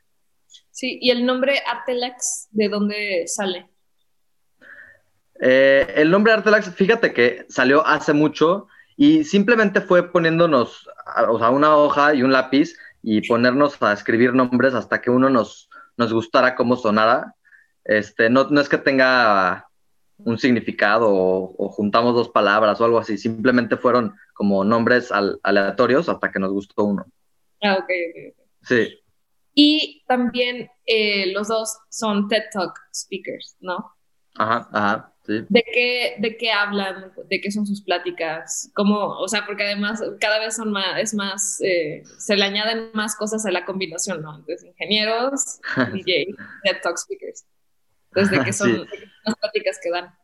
Sí, 0.71 0.99
¿y 1.01 1.11
el 1.11 1.25
nombre 1.25 1.61
Artelax 1.67 2.49
de 2.51 2.69
dónde 2.69 3.25
sale? 3.27 3.69
Eh, 5.41 5.95
el 5.97 6.11
nombre 6.11 6.33
Artelax, 6.33 6.75
fíjate 6.75 7.13
que 7.13 7.47
salió 7.49 7.87
hace 7.87 8.13
mucho 8.13 8.69
y 8.97 9.25
simplemente 9.25 9.81
fue 9.81 10.13
poniéndonos, 10.13 10.89
o 11.29 11.39
sea, 11.39 11.51
una 11.51 11.77
hoja 11.77 12.15
y 12.15 12.23
un 12.23 12.33
lápiz 12.33 12.77
y 13.03 13.27
ponernos 13.27 13.81
a 13.83 13.93
escribir 13.93 14.35
nombres 14.35 14.75
hasta 14.75 15.01
que 15.01 15.11
uno 15.11 15.29
nos, 15.29 15.69
nos 15.97 16.13
gustara 16.13 16.55
cómo 16.55 16.77
sonara. 16.77 17.35
Este, 17.85 18.31
no, 18.31 18.45
no 18.45 18.61
es 18.61 18.69
que 18.69 18.79
tenga 18.79 19.69
un 20.25 20.39
significado 20.39 21.09
o, 21.11 21.55
o, 21.59 21.69
juntamos 21.69 22.15
dos 22.15 22.29
palabras 22.29 22.81
o 22.81 22.85
algo 22.85 22.99
así. 22.99 23.19
Simplemente 23.19 23.77
fueron 23.77 24.15
como 24.35 24.65
nombres 24.65 25.13
al, 25.13 25.39
aleatorios 25.43 26.09
hasta 26.09 26.31
que 26.31 26.39
nos 26.39 26.53
gustó 26.53 26.85
uno. 26.85 27.07
Ah, 27.63 27.75
ok, 27.75 27.85
ok. 27.85 28.37
Sí. 28.63 28.99
Y 29.55 30.03
también 30.07 30.69
eh, 30.87 31.33
los 31.33 31.49
dos 31.49 31.79
son 31.91 32.29
TED 32.29 32.45
Talk 32.53 32.79
speakers, 32.95 33.57
¿no? 33.61 33.93
Ajá, 34.35 34.69
ajá, 34.73 35.15
sí. 35.27 35.45
¿De 35.49 35.63
qué, 35.63 36.17
¿De 36.19 36.37
qué 36.39 36.51
hablan? 36.51 37.13
¿De 37.29 37.41
qué 37.41 37.51
son 37.51 37.67
sus 37.67 37.83
pláticas? 37.83 38.71
¿Cómo? 38.75 39.19
O 39.19 39.29
sea, 39.29 39.45
porque 39.45 39.65
además 39.65 40.03
cada 40.21 40.39
vez 40.39 40.57
son 40.57 40.73
más, 40.73 40.99
es 40.99 41.15
más, 41.15 41.61
eh, 41.61 42.03
se 42.19 42.37
le 42.37 42.45
añaden 42.45 42.91
más 42.95 43.15
cosas 43.15 43.45
a 43.45 43.51
la 43.51 43.67
combinación, 43.67 44.23
¿no? 44.23 44.37
Entonces, 44.37 44.65
ingenieros, 44.65 45.61
DJ, 45.93 46.29
TED 46.65 46.81
Talk 46.83 46.97
speakers. 46.97 47.45
Entonces, 48.15 48.39
¿de 48.39 48.45
qué 48.45 48.53
son 48.53 48.71
sí. 48.71 48.87
las 49.25 49.37
pláticas 49.37 49.79
que 49.83 49.91
dan? 49.91 50.15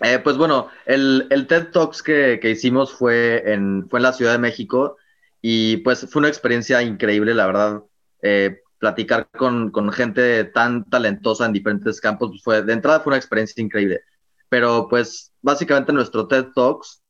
Eh, 0.00 0.18
pues 0.18 0.36
bueno, 0.36 0.68
el, 0.86 1.26
el 1.30 1.46
TED 1.46 1.70
Talks 1.70 2.02
que, 2.02 2.40
que, 2.40 2.50
hicimos 2.50 2.92
fue 2.92 3.52
en, 3.52 3.88
fue 3.88 4.00
en 4.00 4.02
la 4.02 4.12
Ciudad 4.12 4.32
de 4.32 4.38
México 4.38 4.96
y 5.40 5.78
pues 5.78 6.08
fue 6.10 6.20
una 6.20 6.28
experiencia 6.28 6.82
increíble, 6.82 7.34
la 7.34 7.46
verdad. 7.46 7.82
Eh, 8.22 8.60
platicar 8.78 9.28
con, 9.30 9.70
con, 9.70 9.92
gente 9.92 10.42
tan 10.44 10.88
talentosa 10.90 11.46
en 11.46 11.52
diferentes 11.52 12.00
campos, 12.00 12.30
pues 12.30 12.42
fue, 12.42 12.62
de 12.62 12.72
entrada 12.72 12.98
fue 12.98 13.12
una 13.12 13.16
experiencia 13.16 13.62
increíble. 13.62 14.00
Pero 14.48 14.88
pues 14.88 15.32
básicamente 15.40 15.92
nuestro 15.92 16.26
TED 16.26 16.46
Talks 16.52 17.02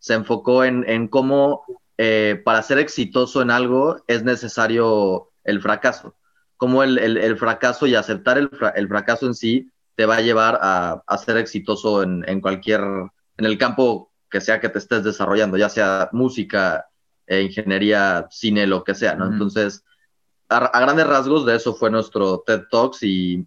se 0.00 0.14
enfocó 0.14 0.64
en, 0.64 0.84
en 0.88 1.06
cómo 1.06 1.64
eh, 1.98 2.40
para 2.44 2.62
ser 2.62 2.78
exitoso 2.78 3.42
en 3.42 3.50
algo 3.50 4.02
es 4.08 4.24
necesario 4.24 5.30
el 5.44 5.60
fracaso. 5.60 6.16
Cómo 6.60 6.82
el, 6.82 6.98
el, 6.98 7.16
el 7.16 7.38
fracaso 7.38 7.86
y 7.86 7.94
aceptar 7.94 8.36
el, 8.36 8.50
el 8.74 8.86
fracaso 8.86 9.26
en 9.26 9.34
sí 9.34 9.72
te 9.94 10.04
va 10.04 10.16
a 10.16 10.20
llevar 10.20 10.58
a, 10.60 11.02
a 11.06 11.16
ser 11.16 11.38
exitoso 11.38 12.02
en, 12.02 12.22
en, 12.28 12.42
cualquier, 12.42 12.82
en 12.82 13.46
el 13.46 13.56
campo 13.56 14.12
que 14.30 14.42
sea 14.42 14.60
que 14.60 14.68
te 14.68 14.78
estés 14.78 15.02
desarrollando, 15.02 15.56
ya 15.56 15.70
sea 15.70 16.10
música, 16.12 16.86
eh, 17.26 17.40
ingeniería, 17.40 18.26
cine, 18.30 18.66
lo 18.66 18.84
que 18.84 18.94
sea, 18.94 19.14
¿no? 19.14 19.24
Mm. 19.24 19.32
Entonces, 19.32 19.82
a, 20.50 20.58
a, 20.58 20.80
grandes 20.80 21.06
rasgos 21.06 21.46
de 21.46 21.56
eso 21.56 21.74
fue 21.74 21.90
nuestro 21.90 22.42
TED 22.46 22.64
Talks 22.70 23.02
y, 23.04 23.46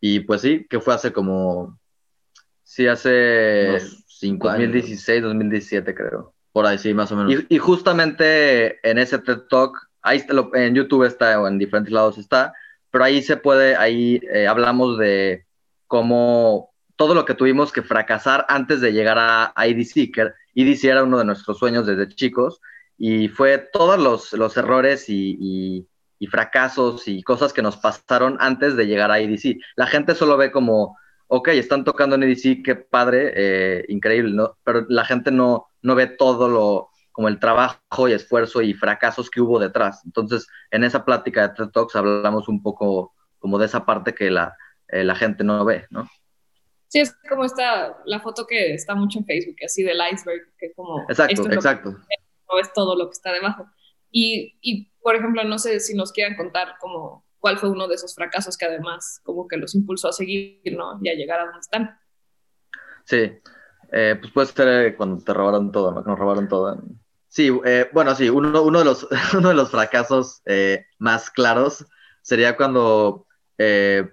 y 0.00 0.20
pues 0.20 0.40
sí, 0.40 0.66
que 0.70 0.80
fue 0.80 0.94
hace 0.94 1.12
como, 1.12 1.78
sí, 2.62 2.86
hace 2.86 3.78
2016, 4.22 5.22
2017 5.22 5.94
creo, 5.94 6.32
por 6.52 6.64
ahí 6.64 6.78
sí, 6.78 6.94
más 6.94 7.12
o 7.12 7.16
menos. 7.16 7.44
Y, 7.50 7.56
y 7.56 7.58
justamente 7.58 8.88
en 8.88 8.96
ese 8.96 9.18
TED 9.18 9.42
Talk, 9.50 9.76
ahí 10.06 10.18
está, 10.18 10.34
en 10.54 10.74
YouTube 10.74 11.04
está 11.04 11.40
o 11.40 11.48
en 11.48 11.58
diferentes 11.58 11.92
lados 11.92 12.18
está, 12.18 12.54
pero 12.90 13.04
ahí 13.04 13.22
se 13.22 13.36
puede, 13.36 13.76
ahí 13.76 14.20
eh, 14.32 14.46
hablamos 14.46 14.98
de 14.98 15.44
como 15.86 16.70
todo 16.96 17.14
lo 17.14 17.24
que 17.24 17.34
tuvimos 17.34 17.72
que 17.72 17.82
fracasar 17.82 18.46
antes 18.48 18.80
de 18.80 18.92
llegar 18.92 19.18
a, 19.18 19.52
a 19.54 19.66
EDC, 19.66 20.12
que 20.12 20.32
EDC 20.54 20.84
era 20.84 21.04
uno 21.04 21.18
de 21.18 21.24
nuestros 21.24 21.58
sueños 21.58 21.86
desde 21.86 22.08
chicos, 22.08 22.60
y 22.96 23.28
fue 23.28 23.58
todos 23.58 23.98
los, 23.98 24.32
los 24.32 24.56
errores 24.56 25.08
y, 25.08 25.36
y, 25.38 25.86
y, 26.18 26.26
fracasos 26.28 27.06
y 27.08 27.22
cosas 27.22 27.52
que 27.52 27.60
nos 27.60 27.76
pasaron 27.76 28.38
antes 28.40 28.76
de 28.76 28.86
llegar 28.86 29.10
a 29.10 29.20
EDC. 29.20 29.58
La 29.76 29.86
gente 29.86 30.14
solo 30.14 30.38
ve 30.38 30.50
como, 30.50 30.96
ok, 31.26 31.48
están 31.48 31.84
tocando 31.84 32.16
en 32.16 32.22
EDC, 32.22 32.62
qué 32.64 32.76
padre, 32.76 33.32
eh, 33.36 33.84
increíble, 33.88 34.32
¿no? 34.32 34.56
Pero 34.64 34.86
la 34.88 35.04
gente 35.04 35.30
no, 35.30 35.66
no 35.82 35.94
ve 35.94 36.06
todo 36.06 36.48
lo, 36.48 36.90
como 37.16 37.28
el 37.28 37.40
trabajo 37.40 38.08
y 38.08 38.12
esfuerzo 38.12 38.60
y 38.60 38.74
fracasos 38.74 39.30
que 39.30 39.40
hubo 39.40 39.58
detrás. 39.58 40.02
Entonces, 40.04 40.46
en 40.70 40.84
esa 40.84 41.02
plática 41.02 41.48
de 41.48 41.54
TED 41.54 41.70
Talks 41.70 41.96
hablamos 41.96 42.46
un 42.46 42.62
poco 42.62 43.14
como 43.38 43.58
de 43.58 43.64
esa 43.64 43.86
parte 43.86 44.14
que 44.14 44.30
la, 44.30 44.54
eh, 44.88 45.02
la 45.02 45.14
gente 45.14 45.42
no 45.42 45.64
ve, 45.64 45.86
¿no? 45.88 46.06
Sí, 46.88 47.00
es 47.00 47.16
como 47.26 47.46
esta, 47.46 47.96
la 48.04 48.20
foto 48.20 48.46
que 48.46 48.74
está 48.74 48.94
mucho 48.94 49.18
en 49.18 49.24
Facebook, 49.24 49.56
así 49.64 49.82
del 49.82 49.98
iceberg, 50.12 50.42
que 50.58 50.74
como... 50.74 51.06
Exacto, 51.08 51.32
esto 51.32 51.50
exacto. 51.54 51.90
Que, 51.92 52.16
no 52.50 52.56
ves 52.56 52.70
todo 52.74 52.94
lo 52.94 53.06
que 53.06 53.12
está 53.12 53.32
debajo. 53.32 53.66
Y, 54.10 54.58
y, 54.60 54.92
por 55.00 55.16
ejemplo, 55.16 55.42
no 55.42 55.58
sé 55.58 55.80
si 55.80 55.94
nos 55.94 56.12
quieran 56.12 56.36
contar 56.36 56.74
como 56.78 57.24
cuál 57.38 57.56
fue 57.56 57.70
uno 57.70 57.88
de 57.88 57.94
esos 57.94 58.14
fracasos 58.14 58.58
que 58.58 58.66
además 58.66 59.22
como 59.24 59.48
que 59.48 59.56
los 59.56 59.74
impulsó 59.74 60.08
a 60.08 60.12
seguir, 60.12 60.60
¿no? 60.76 60.98
Y 61.02 61.08
a 61.08 61.14
llegar 61.14 61.40
a 61.40 61.44
donde 61.44 61.60
están. 61.60 61.98
Sí, 63.04 63.40
eh, 63.92 64.16
pues 64.20 64.32
puede 64.32 64.46
ser 64.48 64.96
cuando 64.96 65.24
te 65.24 65.32
robaron 65.32 65.72
todo, 65.72 65.92
¿no? 65.92 66.04
Que 66.04 66.10
nos 66.10 66.18
robaron 66.18 66.48
todo. 66.48 66.82
Sí, 67.36 67.50
eh, 67.66 67.90
bueno, 67.92 68.14
sí, 68.14 68.30
uno, 68.30 68.48
de 68.78 68.84
los, 68.86 69.06
uno 69.36 69.50
de 69.50 69.54
los 69.54 69.70
fracasos 69.70 70.40
eh, 70.46 70.86
más 70.98 71.28
claros 71.28 71.84
sería 72.22 72.56
cuando 72.56 73.26
eh, 73.58 74.10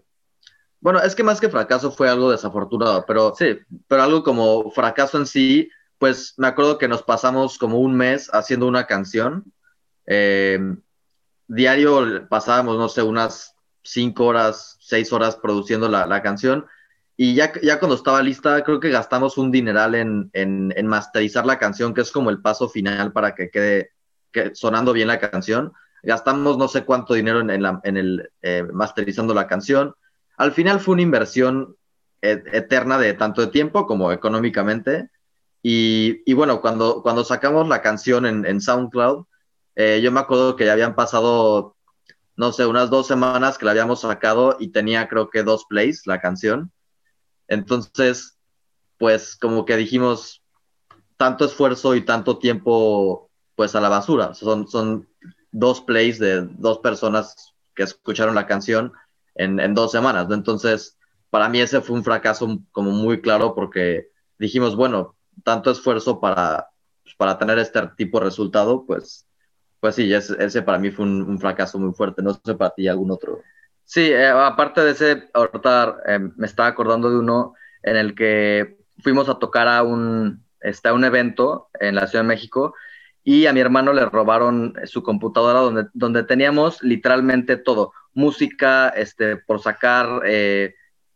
bueno, 0.82 1.00
es 1.00 1.16
que 1.16 1.24
más 1.24 1.40
que 1.40 1.48
fracaso 1.48 1.90
fue 1.90 2.10
algo 2.10 2.30
desafortunado, 2.32 3.06
pero 3.08 3.34
sí, 3.34 3.60
pero 3.88 4.04
algo 4.04 4.24
como 4.24 4.70
fracaso 4.72 5.18
en 5.18 5.26
sí, 5.26 5.70
pues 6.00 6.34
me 6.36 6.48
acuerdo 6.48 6.78
que 6.78 6.90
nos 6.90 7.02
pasamos 7.02 7.58
como 7.58 7.80
un 7.80 7.96
mes 7.96 8.30
haciendo 8.34 8.68
una 8.68 8.88
canción. 8.88 9.54
Eh, 10.06 10.60
diario 11.48 12.28
pasábamos, 12.28 12.78
no 12.78 12.90
sé, 12.90 13.04
unas 13.04 13.56
cinco 13.84 14.26
horas, 14.26 14.76
seis 14.82 15.14
horas 15.14 15.38
produciendo 15.38 15.88
la 15.88 16.22
canción. 16.22 16.66
Y 17.16 17.36
ya, 17.36 17.54
ya 17.62 17.80
cuando 17.80 17.96
estaba 17.96 18.24
lista, 18.24 18.64
creo 18.64 18.80
que 18.80 18.90
gastamos 18.90 19.38
un 19.38 19.52
dineral 19.52 19.96
en, 19.96 20.30
en, 20.34 20.74
en, 20.76 20.88
masterizar 20.88 21.46
la 21.46 21.60
canción, 21.60 21.94
que 21.94 22.02
es 22.02 22.12
como 22.12 22.30
el 22.32 22.42
paso 22.42 22.68
final 22.70 23.12
para 23.12 23.36
que 23.36 23.50
quede 23.50 23.92
que, 24.32 24.56
sonando 24.56 24.94
bien 24.94 25.08
la 25.08 25.20
canción. 25.20 25.74
Gastamos 26.02 26.58
no 26.58 26.68
sé 26.68 26.84
cuánto 26.86 27.14
dinero 27.14 27.40
en, 27.40 27.50
en, 27.50 27.62
la, 27.62 27.80
el 27.84 28.30
eh, 28.42 28.64
masterizando 28.74 29.34
la 29.34 29.48
canción. 29.48 29.94
Al 30.38 30.52
final 30.54 30.80
fue 30.80 30.94
una 30.94 31.04
inversión 31.04 31.76
et 32.22 32.48
eterna 32.54 32.98
de 32.98 33.14
tanto 33.14 33.42
de 33.42 33.48
tiempo 33.48 33.86
como 33.86 34.12
económicamente. 34.12 35.10
Y, 35.62 36.24
y 36.26 36.34
bueno, 36.34 36.62
cuando, 36.62 37.04
cuando 37.04 37.24
sacamos 37.24 37.68
la 37.68 37.82
canción 37.82 38.26
en, 38.26 38.46
en 38.46 38.60
SoundCloud, 38.60 39.26
eh, 39.76 40.02
yo 40.04 40.12
me 40.12 40.20
acuerdo 40.20 40.56
que 40.56 40.66
ya 40.66 40.74
habían 40.74 40.96
pasado, 40.96 41.76
no 42.36 42.52
sé, 42.52 42.66
unas 42.66 42.90
dos 42.90 43.08
semanas 43.08 43.58
que 43.58 43.66
la 43.66 43.72
habíamos 43.72 44.02
sacado 44.02 44.58
y 44.60 44.70
tenía 44.70 45.08
creo 45.08 45.30
que 45.30 45.44
dos 45.44 45.66
plays 45.70 46.08
la 46.08 46.20
canción. 46.20 46.72
Entonces, 47.48 48.38
pues 48.98 49.36
como 49.36 49.66
que 49.66 49.78
dijimos, 49.78 50.44
tanto 51.18 51.46
esfuerzo 51.46 51.96
y 51.96 52.02
tanto 52.06 52.38
tiempo, 52.38 53.30
pues 53.56 53.76
a 53.76 53.82
la 53.82 53.90
basura. 53.90 54.34
Son, 54.34 54.68
son 54.68 55.08
dos 55.52 55.82
plays 55.82 56.20
de 56.20 56.42
dos 56.42 56.80
personas 56.80 57.54
que 57.76 57.84
escucharon 57.84 58.36
la 58.36 58.48
canción 58.48 58.94
en, 59.36 59.74
dos 59.74 59.92
semanas. 59.92 60.28
Entonces, 60.32 60.98
para 61.30 61.50
mí 61.50 61.62
ese 61.62 61.82
fue 61.82 61.96
un 61.96 62.04
fracaso 62.04 62.60
como 62.72 62.92
muy 62.92 63.22
claro 63.22 63.56
porque 63.56 64.10
dijimos, 64.38 64.76
bueno, 64.76 65.16
tanto 65.44 65.72
esfuerzo 65.72 66.20
para, 66.20 66.70
pues, 67.04 67.16
para 67.16 67.38
tener 67.38 67.58
este 67.60 67.82
tipo 67.98 68.20
de 68.20 68.26
resultado, 68.26 68.86
pues, 68.86 69.26
pues 69.80 69.96
sí, 69.96 70.14
ese, 70.14 70.36
ese 70.44 70.62
para 70.62 70.78
mí 70.78 70.92
fue 70.92 71.06
un, 71.06 71.22
un, 71.24 71.40
fracaso 71.40 71.80
muy 71.80 71.94
fuerte. 71.94 72.22
No 72.22 72.34
sé 72.34 72.56
para 72.56 72.74
ti 72.74 72.88
algún 72.88 73.12
otro. 73.12 73.42
Sí, 73.86 74.02
eh, 74.02 74.28
aparte 74.28 74.82
de 74.82 74.92
ese, 74.92 75.30
ahorita 75.34 75.98
eh, 76.08 76.20
me 76.36 76.48
estaba 76.48 76.70
acordando 76.70 77.10
de 77.10 77.18
uno 77.18 77.54
en 77.84 77.98
el 77.98 78.16
que 78.16 78.78
fuimos 79.00 79.30
a 79.30 79.40
tocar 79.40 79.68
a 79.68 79.84
un, 79.84 80.44
este, 80.62 80.90
a 80.90 80.94
un 80.94 81.04
evento 81.04 81.70
en 81.80 81.96
la 81.96 82.08
Ciudad 82.08 82.24
de 82.24 82.30
México 82.30 82.74
y 83.24 83.46
a 83.46 83.54
mi 83.54 83.60
hermano 83.60 83.94
le 83.94 84.06
robaron 84.06 84.74
su 84.86 85.04
computadora 85.04 85.60
donde, 85.60 85.88
donde 85.94 86.24
teníamos 86.24 86.82
literalmente 86.82 87.58
todo, 87.58 87.94
música, 88.14 88.90
este, 88.90 89.38
por 89.38 89.60
sacar, 89.62 90.22
eh, 90.26 90.76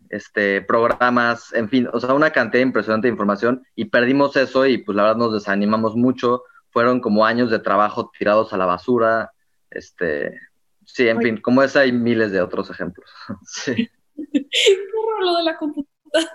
este, 0.10 0.62
programas, 0.62 1.54
en 1.54 1.70
fin, 1.70 1.90
o 1.92 2.00
sea, 2.00 2.14
una 2.14 2.32
cantidad 2.32 2.64
impresionante 2.64 3.08
de 3.08 3.12
información 3.12 3.64
y 3.76 3.86
perdimos 3.86 4.36
eso 4.38 4.66
y 4.66 4.78
pues 4.78 4.96
la 4.96 5.04
verdad 5.04 5.18
nos 5.18 5.34
desanimamos 5.34 5.96
mucho, 5.96 6.44
fueron 6.70 7.00
como 7.00 7.26
años 7.26 7.50
de 7.50 7.60
trabajo 7.60 8.12
tirados 8.18 8.54
a 8.54 8.58
la 8.58 8.66
basura, 8.66 9.32
este, 9.70 10.40
Sí, 10.88 11.08
en 11.08 11.18
Oye. 11.18 11.28
fin, 11.28 11.42
como 11.42 11.62
esa 11.62 11.82
hay 11.82 11.92
miles 11.92 12.32
de 12.32 12.42
otros 12.42 12.70
ejemplos. 12.70 13.10
Sí. 13.46 13.90
Qué 14.34 14.48
horror 14.98 15.24
lo 15.26 15.38
de 15.38 15.44
la 15.44 15.58
computadora. 15.58 16.32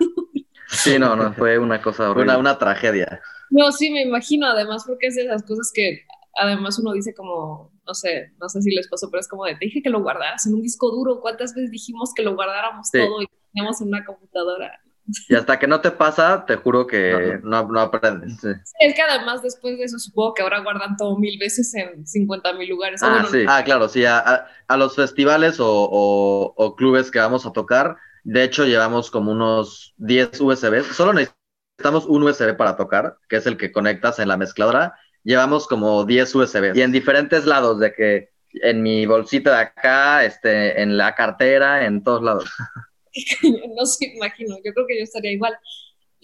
Sí, 0.69 0.97
no, 0.97 1.17
no, 1.17 1.33
fue 1.33 1.57
una 1.57 1.81
cosa 1.81 2.09
horrible. 2.09 2.31
Una, 2.31 2.37
una 2.37 2.57
tragedia. 2.57 3.21
No, 3.49 3.71
sí, 3.73 3.91
me 3.91 4.01
imagino, 4.01 4.47
además, 4.47 4.85
porque 4.87 5.07
es 5.07 5.15
de 5.15 5.25
esas 5.25 5.43
cosas 5.43 5.69
que 5.73 6.05
además 6.35 6.79
uno 6.79 6.93
dice 6.93 7.13
como, 7.13 7.71
no 7.85 7.93
sé, 7.93 8.31
no 8.39 8.49
sé 8.49 8.61
si 8.61 8.71
les 8.71 8.87
pasó, 8.87 9.09
pero 9.11 9.19
es 9.21 9.27
como 9.27 9.45
de, 9.45 9.55
te 9.55 9.65
dije 9.65 9.81
que 9.81 9.89
lo 9.89 10.01
guardaras 10.01 10.45
en 10.47 10.53
un 10.55 10.61
disco 10.61 10.89
duro, 10.91 11.19
¿cuántas 11.21 11.53
veces 11.53 11.71
dijimos 11.71 12.13
que 12.15 12.23
lo 12.23 12.35
guardáramos 12.35 12.87
sí. 12.91 12.99
todo 12.99 13.21
y 13.21 13.27
teníamos 13.51 13.81
en 13.81 13.89
una 13.89 14.05
computadora? 14.05 14.81
Y 15.29 15.35
hasta 15.35 15.59
que 15.59 15.67
no 15.67 15.81
te 15.81 15.91
pasa, 15.91 16.45
te 16.45 16.55
juro 16.55 16.87
que 16.87 17.39
no, 17.43 17.67
no 17.67 17.79
aprendes. 17.79 18.39
Sí. 18.39 18.49
Sí, 18.63 18.73
es 18.79 18.95
que 18.95 19.01
además 19.01 19.41
después 19.41 19.77
de 19.77 19.85
eso 19.85 19.99
supongo 19.99 20.33
que 20.33 20.43
ahora 20.43 20.61
guardan 20.61 20.95
todo 20.97 21.17
mil 21.17 21.37
veces 21.37 21.73
en 21.75 22.05
50 22.05 22.53
mil 22.53 22.69
lugares. 22.69 23.03
Ah, 23.03 23.09
bueno, 23.09 23.27
sí. 23.29 23.45
ah, 23.47 23.63
claro, 23.63 23.89
sí, 23.89 24.05
a, 24.05 24.47
a 24.67 24.77
los 24.77 24.95
festivales 24.95 25.59
o, 25.59 25.67
o, 25.69 26.53
o, 26.55 26.75
clubes 26.75 27.11
que 27.11 27.19
vamos 27.19 27.45
a 27.45 27.51
tocar, 27.51 27.97
de 28.23 28.43
hecho 28.43 28.65
llevamos 28.65 29.11
como 29.11 29.31
unos 29.31 29.93
10 29.97 30.39
USB, 30.39 30.83
solo 30.83 31.13
necesitamos 31.13 32.05
un 32.05 32.23
USB 32.23 32.55
para 32.55 32.77
tocar, 32.77 33.17
que 33.27 33.37
es 33.37 33.45
el 33.45 33.57
que 33.57 33.71
conectas 33.71 34.19
en 34.19 34.27
la 34.27 34.37
mezcladora, 34.37 34.95
llevamos 35.23 35.67
como 35.67 36.05
10 36.05 36.35
USB 36.35 36.75
y 36.75 36.81
en 36.81 36.91
diferentes 36.91 37.45
lados, 37.45 37.79
de 37.79 37.93
que 37.93 38.33
en 38.61 38.83
mi 38.83 39.05
bolsita 39.05 39.55
de 39.55 39.61
acá, 39.61 40.23
este, 40.25 40.81
en 40.81 40.95
la 40.95 41.15
cartera, 41.15 41.85
en 41.85 42.03
todos 42.03 42.21
lados. 42.21 42.45
no 43.75 43.85
se 43.85 44.05
imagino, 44.05 44.57
yo 44.63 44.73
creo 44.73 44.87
que 44.87 44.97
yo 44.97 45.03
estaría 45.03 45.31
igual. 45.31 45.57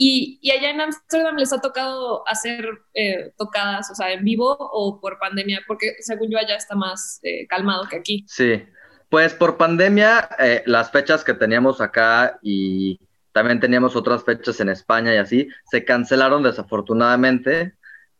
Y, 0.01 0.39
y 0.41 0.51
allá 0.51 0.69
en 0.69 0.79
Ámsterdam 0.79 1.35
les 1.35 1.51
ha 1.51 1.59
tocado 1.59 2.23
hacer 2.25 2.65
eh, 2.93 3.33
tocadas, 3.37 3.91
o 3.91 3.95
sea, 3.95 4.13
en 4.13 4.23
vivo 4.23 4.55
o 4.57 5.01
por 5.01 5.19
pandemia, 5.19 5.59
porque 5.67 5.95
según 5.99 6.31
yo 6.31 6.37
allá 6.37 6.55
está 6.55 6.73
más 6.73 7.19
eh, 7.23 7.45
calmado 7.47 7.83
que 7.89 7.97
aquí. 7.97 8.23
Sí, 8.25 8.63
pues 9.09 9.33
por 9.33 9.57
pandemia, 9.57 10.29
eh, 10.39 10.63
las 10.65 10.89
fechas 10.89 11.25
que 11.25 11.33
teníamos 11.33 11.81
acá 11.81 12.39
y 12.41 12.97
también 13.33 13.59
teníamos 13.59 13.97
otras 13.97 14.23
fechas 14.23 14.61
en 14.61 14.69
España 14.69 15.13
y 15.13 15.17
así, 15.17 15.49
se 15.69 15.83
cancelaron 15.83 16.43
desafortunadamente, 16.43 17.73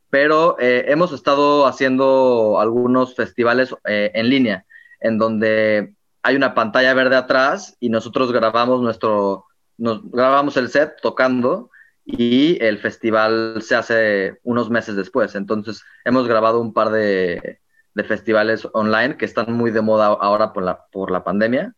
pero 0.10 0.58
hemos 0.60 1.14
estado 1.14 1.66
haciendo 1.66 2.60
algunos 2.60 3.16
festivales 3.16 3.74
en 3.86 4.30
línea, 4.30 4.66
en 5.00 5.18
donde 5.20 5.94
hay 6.22 6.36
una 6.36 6.54
pantalla 6.54 6.94
verde 6.94 7.16
atrás 7.16 7.78
y 7.80 7.90
nosotros 7.90 8.32
grabamos 8.32 8.82
nuestro, 8.82 9.46
nos 9.78 10.10
grabamos 10.12 10.58
el 10.58 10.70
set 10.70 10.98
tocando 11.02 11.70
y 12.06 12.62
el 12.64 12.80
festival 12.80 13.62
se 13.62 13.76
hace 13.76 14.40
unos 14.44 14.70
meses 14.70 14.96
después. 14.96 15.36
Entonces 15.36 15.84
hemos 16.06 16.28
grabado 16.28 16.60
un 16.60 16.74
par 16.74 16.90
de, 16.90 17.60
de 17.94 18.04
festivales 18.04 18.68
online 18.74 19.18
que 19.18 19.26
están 19.26 19.54
muy 19.54 19.72
de 19.72 19.82
moda 19.82 20.08
ahora 20.08 20.54
por 20.54 20.64
la, 20.64 20.86
por 20.92 21.12
la 21.12 21.24
pandemia. 21.24 21.74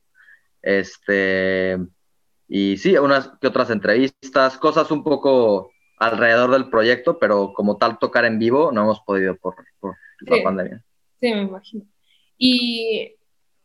Este, 0.61 1.77
y 2.47 2.77
sí, 2.77 2.97
unas 2.97 3.31
que 3.39 3.47
otras 3.47 3.69
entrevistas, 3.69 4.57
cosas 4.57 4.91
un 4.91 5.03
poco 5.03 5.71
alrededor 5.97 6.51
del 6.51 6.69
proyecto, 6.69 7.19
pero 7.19 7.53
como 7.53 7.77
tal 7.77 7.99
tocar 7.99 8.25
en 8.25 8.39
vivo 8.39 8.71
no 8.71 8.81
hemos 8.81 9.01
podido 9.01 9.35
por, 9.37 9.55
por 9.79 9.95
sí, 10.19 10.25
la 10.25 10.43
pandemia. 10.43 10.83
Sí, 11.19 11.33
me 11.33 11.41
imagino. 11.43 11.85
Y 12.37 13.15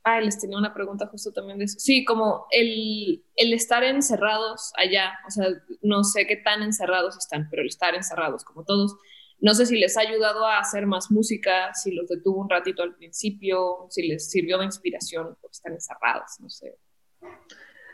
Ah, 0.08 0.20
les 0.20 0.38
tenía 0.38 0.56
una 0.56 0.72
pregunta 0.72 1.08
justo 1.08 1.32
también 1.32 1.58
de 1.58 1.64
eso. 1.64 1.80
Sí, 1.80 2.04
como 2.04 2.46
el, 2.52 3.24
el, 3.34 3.52
estar 3.52 3.82
encerrados 3.82 4.72
allá, 4.76 5.18
o 5.26 5.30
sea, 5.32 5.48
no 5.82 6.04
sé 6.04 6.28
qué 6.28 6.36
tan 6.36 6.62
encerrados 6.62 7.16
están, 7.16 7.48
pero 7.50 7.62
el 7.62 7.66
estar 7.66 7.92
encerrados 7.92 8.44
como 8.44 8.64
todos, 8.64 8.94
no 9.40 9.52
sé 9.52 9.66
si 9.66 9.76
les 9.76 9.96
ha 9.96 10.02
ayudado 10.02 10.46
a 10.46 10.60
hacer 10.60 10.86
más 10.86 11.10
música, 11.10 11.74
si 11.74 11.92
los 11.92 12.06
detuvo 12.06 12.40
un 12.40 12.48
ratito 12.48 12.84
al 12.84 12.94
principio, 12.94 13.88
si 13.90 14.06
les 14.06 14.30
sirvió 14.30 14.58
de 14.58 14.66
inspiración 14.66 15.36
por 15.40 15.50
estar 15.50 15.72
encerrados, 15.72 16.38
no 16.38 16.50
sé. 16.50 16.78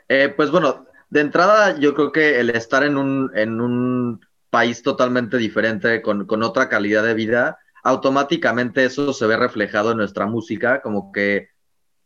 Eh, 0.06 0.28
pues 0.36 0.50
bueno, 0.50 0.84
de 1.08 1.20
entrada 1.22 1.78
yo 1.78 1.94
creo 1.94 2.12
que 2.12 2.40
el 2.40 2.50
estar 2.50 2.84
en 2.84 2.98
un, 2.98 3.30
en 3.34 3.58
un 3.58 4.20
país 4.50 4.82
totalmente 4.82 5.38
diferente, 5.38 6.02
con, 6.02 6.26
con 6.26 6.42
otra 6.42 6.68
calidad 6.68 7.04
de 7.04 7.14
vida, 7.14 7.58
automáticamente 7.82 8.84
eso 8.84 9.14
se 9.14 9.26
ve 9.26 9.38
reflejado 9.38 9.92
en 9.92 9.96
nuestra 9.96 10.26
música, 10.26 10.82
como 10.82 11.10
que 11.10 11.51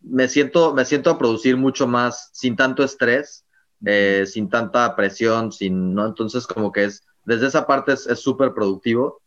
me 0.09 0.29
siento, 0.29 0.75
me 0.75 0.85
siento 0.85 1.11
a 1.11 1.19
producir 1.19 1.57
mucho 1.57 1.87
más 1.87 2.31
sin 2.33 2.57
tanto 2.57 2.85
estrés, 2.85 3.45
eh, 3.85 4.25
sin 4.27 4.49
tanta 4.49 4.95
presión, 4.97 5.53
sin, 5.53 5.95
¿no? 5.95 6.07
Entonces 6.07 6.47
como 6.47 6.73
que 6.73 6.85
es, 6.85 7.05
desde 7.25 7.49
esa 7.49 7.67
parte 7.67 7.93
es 7.93 8.21
súper 8.21 8.55
productivo 8.55 9.21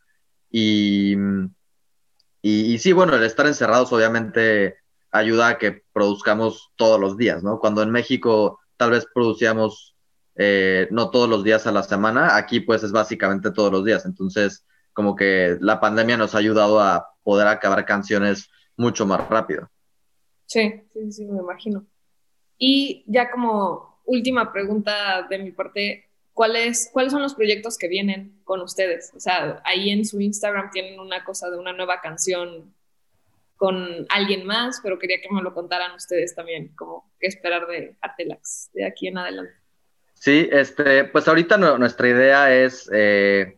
y, 0.50 1.14
y, 2.42 2.74
y, 2.74 2.78
sí, 2.78 2.92
bueno, 2.92 3.14
el 3.14 3.22
estar 3.22 3.46
encerrados 3.46 3.92
obviamente 3.92 4.76
ayuda 5.12 5.48
a 5.48 5.58
que 5.58 5.82
produzcamos 5.92 6.70
todos 6.76 6.98
los 6.98 7.16
días, 7.16 7.42
¿no? 7.42 7.58
Cuando 7.58 7.82
en 7.82 7.90
México 7.90 8.60
tal 8.76 8.92
vez 8.92 9.06
producíamos 9.12 9.94
eh, 10.36 10.88
no 10.90 11.10
todos 11.10 11.28
los 11.28 11.44
días 11.44 11.66
a 11.66 11.72
la 11.72 11.82
semana, 11.82 12.36
aquí 12.36 12.60
pues 12.60 12.82
es 12.82 12.92
básicamente 12.92 13.50
todos 13.50 13.70
los 13.70 13.84
días, 13.84 14.06
entonces 14.06 14.64
como 14.92 15.14
que 15.14 15.58
la 15.60 15.80
pandemia 15.80 16.16
nos 16.16 16.34
ha 16.34 16.38
ayudado 16.38 16.80
a 16.80 17.08
poder 17.22 17.46
acabar 17.46 17.84
canciones 17.84 18.50
mucho 18.76 19.06
más 19.06 19.28
rápido. 19.28 19.70
Sí, 20.50 20.82
sí, 20.92 21.12
sí, 21.12 21.24
me 21.26 21.38
imagino. 21.38 21.86
Y 22.58 23.04
ya 23.06 23.30
como 23.30 24.00
última 24.04 24.52
pregunta 24.52 25.24
de 25.30 25.38
mi 25.38 25.52
parte, 25.52 26.10
¿cuáles, 26.32 26.90
¿cuáles 26.92 27.12
son 27.12 27.22
los 27.22 27.36
proyectos 27.36 27.78
que 27.78 27.86
vienen 27.86 28.40
con 28.42 28.60
ustedes? 28.60 29.12
O 29.14 29.20
sea, 29.20 29.62
ahí 29.64 29.90
en 29.90 30.04
su 30.04 30.20
Instagram 30.20 30.72
tienen 30.72 30.98
una 30.98 31.22
cosa 31.22 31.48
de 31.50 31.56
una 31.56 31.72
nueva 31.72 32.00
canción 32.00 32.74
con 33.54 34.04
alguien 34.08 34.44
más, 34.44 34.80
pero 34.82 34.98
quería 34.98 35.20
que 35.20 35.32
me 35.32 35.40
lo 35.40 35.54
contaran 35.54 35.94
ustedes 35.94 36.34
también, 36.34 36.74
como 36.74 37.12
qué 37.20 37.28
esperar 37.28 37.68
de 37.68 37.94
Artelax 38.00 38.70
de 38.72 38.86
aquí 38.86 39.06
en 39.06 39.18
adelante. 39.18 39.52
Sí, 40.14 40.48
este, 40.50 41.04
pues 41.04 41.28
ahorita 41.28 41.58
no, 41.58 41.78
nuestra 41.78 42.08
idea 42.08 42.52
es, 42.52 42.90
eh, 42.92 43.56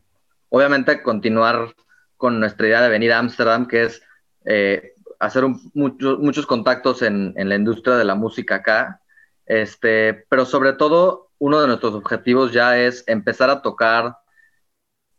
obviamente, 0.51 1.03
continuar 1.03 1.75
con 2.19 2.39
nuestra 2.39 2.67
idea 2.67 2.83
de 2.83 2.91
venir 2.91 3.13
a 3.13 3.19
Ámsterdam, 3.19 3.67
que 3.67 3.85
es 3.85 4.03
eh, 4.45 4.93
hacer 5.23 5.45
muchos 5.75 6.47
contactos 6.47 7.03
en, 7.03 7.33
en, 7.37 7.49
la 7.49 7.55
industria 7.55 7.97
de 7.97 8.05
la 8.05 8.15
música 8.15 8.57
acá, 8.57 9.01
este, 9.47 10.27
pero 10.29 10.45
sobre 10.45 10.73
todo 10.73 11.31
uno 11.39 11.61
de 11.61 11.69
nuestros 11.69 11.95
objetivos 11.95 12.53
ya 12.53 12.79
es 12.79 13.05
empezar 13.07 13.51
a 13.51 13.63
tocar 13.63 14.17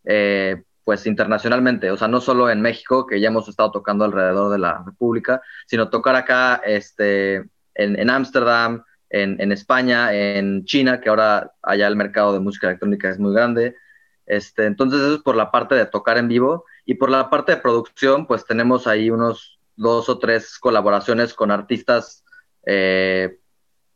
eh, 0.03 0.63
pues 0.83 1.05
internacionalmente, 1.05 1.89
o 1.91 1.97
sea, 1.97 2.09
no 2.09 2.19
solo 2.19 2.49
en 2.49 2.61
México, 2.61 3.07
que 3.07 3.21
ya 3.21 3.29
hemos 3.29 3.47
estado 3.47 3.71
tocando 3.71 4.03
alrededor 4.03 4.51
de 4.51 4.59
la 4.59 4.83
República, 4.85 5.41
sino 5.67 5.89
tocar 5.89 6.15
acá 6.15 6.61
este, 6.65 7.49
en 7.75 8.09
Ámsterdam, 8.09 8.83
en, 9.09 9.39
en, 9.39 9.51
España, 9.51 10.13
en 10.13 10.65
China, 10.65 10.99
que 10.99 11.07
ahora 11.07 11.53
allá 11.61 11.87
el 11.87 11.95
mercado 11.95 12.33
de 12.33 12.39
música 12.39 12.67
electrónica 12.67 13.09
es 13.09 13.19
muy 13.19 13.33
grande. 13.33 13.77
Este, 14.25 14.65
entonces 14.65 14.99
eso 14.99 15.15
es 15.15 15.21
por 15.21 15.35
la 15.35 15.51
parte 15.51 15.75
de 15.75 15.85
tocar 15.85 16.17
en 16.17 16.27
vivo. 16.27 16.65
Y 16.85 16.95
por 16.95 17.09
la 17.09 17.29
parte 17.29 17.53
de 17.53 17.61
producción, 17.61 18.25
pues 18.25 18.45
tenemos 18.45 18.87
ahí 18.87 19.09
unos 19.09 19.59
dos 19.75 20.09
o 20.09 20.19
tres 20.19 20.57
colaboraciones 20.59 21.33
con 21.33 21.51
artistas 21.51 22.23
eh, 22.65 23.39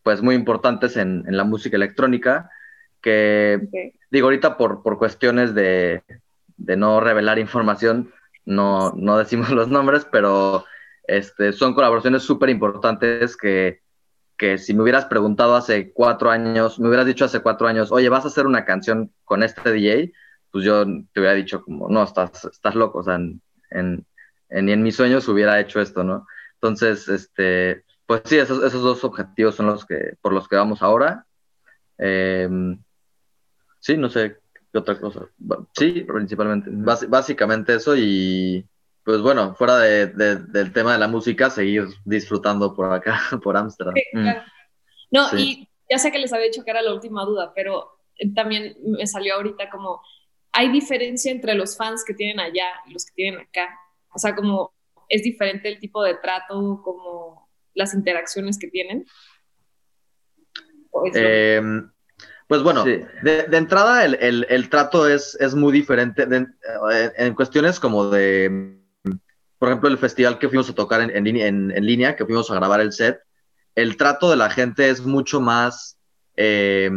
pues 0.03 0.21
muy 0.21 0.35
importantes 0.35 0.97
en, 0.97 1.23
en, 1.27 1.35
la 1.35 1.43
música 1.43 1.75
electrónica, 1.75 2.49
que 3.01 3.93
digo 4.09 4.27
ahorita 4.27 4.57
por, 4.57 4.81
por 4.81 4.97
cuestiones 4.97 5.53
de, 5.53 6.03
de, 6.55 6.77
no 6.77 6.99
revelar 7.01 7.39
información, 7.39 8.13
no, 8.45 8.93
no 8.95 9.17
decimos 9.17 9.49
los 9.51 9.67
nombres, 9.67 10.07
pero 10.09 10.65
este, 11.03 11.51
son 11.53 11.73
colaboraciones 11.73 12.23
súper 12.23 12.49
importantes 12.49 13.35
que, 13.35 13.81
que 14.37 14.57
si 14.57 14.73
me 14.73 14.83
hubieras 14.83 15.05
preguntado 15.05 15.55
hace 15.55 15.91
cuatro 15.91 16.29
años, 16.29 16.79
me 16.79 16.87
hubieras 16.87 17.05
dicho 17.05 17.25
hace 17.25 17.41
cuatro 17.41 17.67
años, 17.67 17.91
oye, 17.91 18.09
vas 18.09 18.23
a 18.23 18.29
hacer 18.29 18.45
una 18.45 18.65
canción 18.65 19.11
con 19.25 19.43
este 19.43 19.71
DJ, 19.71 20.13
pues 20.51 20.63
yo 20.63 20.85
te 20.85 21.19
hubiera 21.19 21.33
dicho 21.33 21.63
como, 21.63 21.89
no, 21.89 22.03
estás, 22.03 22.45
estás 22.45 22.75
loco, 22.75 22.99
o 22.99 23.03
sea, 23.03 23.15
en, 23.15 23.41
en, 23.71 24.05
ni 24.49 24.71
en 24.71 24.83
mis 24.83 24.95
sueños 24.95 25.27
hubiera 25.27 25.59
hecho 25.59 25.81
esto, 25.81 26.03
¿no? 26.03 26.25
Entonces, 26.55 27.07
este, 27.07 27.83
pues 28.05 28.21
sí, 28.25 28.37
esos, 28.37 28.63
esos 28.63 28.81
dos 28.81 29.03
objetivos 29.03 29.55
son 29.55 29.67
los 29.67 29.85
que, 29.85 30.15
por 30.21 30.33
los 30.33 30.47
que 30.47 30.55
vamos 30.55 30.81
ahora. 30.81 31.25
Eh, 31.97 32.49
sí, 33.79 33.97
no 33.97 34.09
sé 34.09 34.37
qué 34.71 34.77
otra 34.77 34.99
cosa. 34.99 35.27
Sí, 35.73 36.03
principalmente. 36.07 36.69
básicamente 37.07 37.75
eso 37.75 37.95
y 37.95 38.65
pues 39.07 39.21
bueno, 39.21 39.55
fuera 39.55 39.77
de, 39.77 40.07
del 40.07 40.73
tema 40.73 40.91
de 40.91 40.99
la 40.99 41.07
música, 41.07 41.49
seguir 41.49 41.85
disfrutando 42.03 42.75
por 42.75 42.91
acá, 42.91 43.17
por 43.41 43.55
Ámsterdam. 43.55 43.93
Sí, 43.95 44.03
mm. 44.11 44.21
claro. 44.21 44.41
No, 45.11 45.37
y 45.37 45.69
ya 45.89 45.97
sé 45.97 46.11
que 46.11 46.19
les 46.19 46.33
había 46.33 46.47
dicho 46.47 46.65
que 46.65 46.71
era 46.71 46.81
la 46.81 46.93
última 46.93 47.23
duda, 47.23 47.53
pero 47.55 47.99
también 48.35 48.75
me 48.83 49.07
salió 49.07 49.35
ahorita 49.35 49.69
como, 49.69 50.01
¿hay 50.51 50.69
diferencia 50.73 51.31
entre 51.31 51.53
los 51.53 51.77
fans 51.77 52.03
que 52.03 52.13
tienen 52.13 52.41
allá 52.41 52.67
y 52.85 52.91
los 52.91 53.05
que 53.05 53.13
tienen 53.13 53.39
acá? 53.39 53.79
O 54.13 54.19
sea, 54.19 54.35
como 54.35 54.73
es 55.09 55.23
diferente 55.23 55.69
el 55.69 55.79
tipo 55.79 56.03
de 56.03 56.15
trato, 56.15 56.81
como 56.83 57.49
las 57.73 57.93
interacciones 57.93 58.57
que 58.57 58.67
tienen. 58.67 59.05
Eh, 61.13 61.61
pues 62.47 62.63
bueno, 62.63 62.83
de, 62.83 63.45
entrada 63.51 64.05
el, 64.05 64.45
el, 64.49 64.69
trato 64.69 65.07
es, 65.07 65.35
es, 65.39 65.53
muy 65.53 65.71
diferente 65.73 66.25
en 67.17 67.35
cuestiones 67.35 67.79
como 67.79 68.09
de, 68.09 68.79
por 69.59 69.69
ejemplo, 69.69 69.89
el 69.89 69.97
festival 69.97 70.39
que 70.39 70.47
fuimos 70.47 70.69
a 70.69 70.75
tocar 70.75 71.01
en, 71.01 71.27
en, 71.27 71.71
en, 71.71 71.85
línea, 71.85 72.15
que 72.15 72.25
fuimos 72.25 72.49
a 72.49 72.55
grabar 72.55 72.79
el 72.79 72.93
set, 72.93 73.19
el 73.75 73.97
trato 73.97 74.29
de 74.29 74.37
la 74.37 74.49
gente 74.49 74.89
es 74.89 75.05
mucho 75.05 75.41
más, 75.41 75.99
eh, 76.35 76.89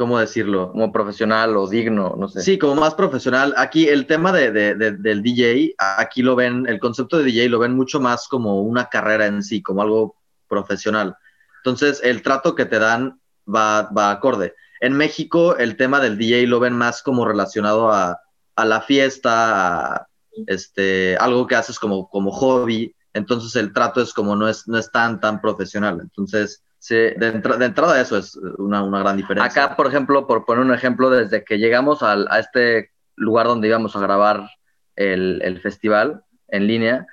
¿cómo 0.00 0.18
decirlo? 0.18 0.72
Como 0.72 0.90
profesional 0.92 1.58
o 1.58 1.68
digno, 1.68 2.14
no 2.16 2.26
sé. 2.26 2.40
Sí, 2.40 2.58
como 2.58 2.74
más 2.74 2.94
profesional. 2.94 3.52
Aquí 3.58 3.86
el 3.86 4.06
tema 4.06 4.32
de, 4.32 4.50
de, 4.50 4.92
del 4.92 5.22
DJ, 5.22 5.74
aquí 5.76 6.22
lo 6.22 6.34
ven, 6.34 6.66
el 6.66 6.80
concepto 6.80 7.18
de 7.18 7.24
DJ 7.24 7.50
lo 7.50 7.58
ven 7.58 7.76
mucho 7.76 8.00
más 8.00 8.26
como 8.26 8.62
una 8.62 8.86
carrera 8.86 9.26
en 9.26 9.42
sí, 9.42 9.62
como 9.62 9.82
algo 9.82 10.16
profesional. 10.48 11.18
Entonces, 11.58 12.00
el 12.02 12.22
trato 12.22 12.54
que 12.54 12.64
te 12.64 12.78
dan 12.78 13.20
va, 13.46 13.90
va 13.90 14.10
acorde. 14.10 14.54
En 14.80 14.94
México, 14.94 15.58
el 15.58 15.76
tema 15.76 16.00
del 16.00 16.16
DJ 16.16 16.46
lo 16.46 16.60
ven 16.60 16.72
más 16.72 17.02
como 17.02 17.26
relacionado 17.26 17.92
a, 17.92 18.22
a 18.56 18.64
la 18.64 18.80
fiesta, 18.80 19.96
a 19.96 20.06
este, 20.46 21.14
algo 21.18 21.46
que 21.46 21.56
haces 21.56 21.78
como, 21.78 22.08
como 22.08 22.30
hobby. 22.30 22.96
Entonces, 23.12 23.54
el 23.54 23.74
trato 23.74 24.00
es 24.00 24.14
como 24.14 24.34
no 24.34 24.48
es, 24.48 24.66
no 24.66 24.78
es 24.78 24.90
tan, 24.90 25.20
tan 25.20 25.42
profesional. 25.42 25.98
Entonces, 26.00 26.62
sí, 26.80 26.96
de, 26.96 27.40
de, 27.40 27.64
entrada 27.64 28.00
eso 28.00 28.18
es 28.18 28.34
una, 28.58 28.82
una, 28.82 28.98
gran 28.98 29.16
diferencia. 29.16 29.62
Acá, 29.64 29.76
por 29.76 29.86
ejemplo, 29.86 30.26
por 30.26 30.44
poner 30.44 30.64
un 30.64 30.74
ejemplo, 30.74 31.08
desde 31.10 31.44
que 31.44 31.58
llegamos 31.58 32.02
al, 32.02 32.26
a 32.30 32.40
este 32.40 32.90
lugar 33.14 33.46
donde 33.46 33.68
íbamos 33.68 33.94
a 33.94 34.00
grabar 34.00 34.50
el, 34.96 35.40
el 35.42 35.60
festival 35.60 36.24
en 36.48 36.66
línea, 36.66 37.06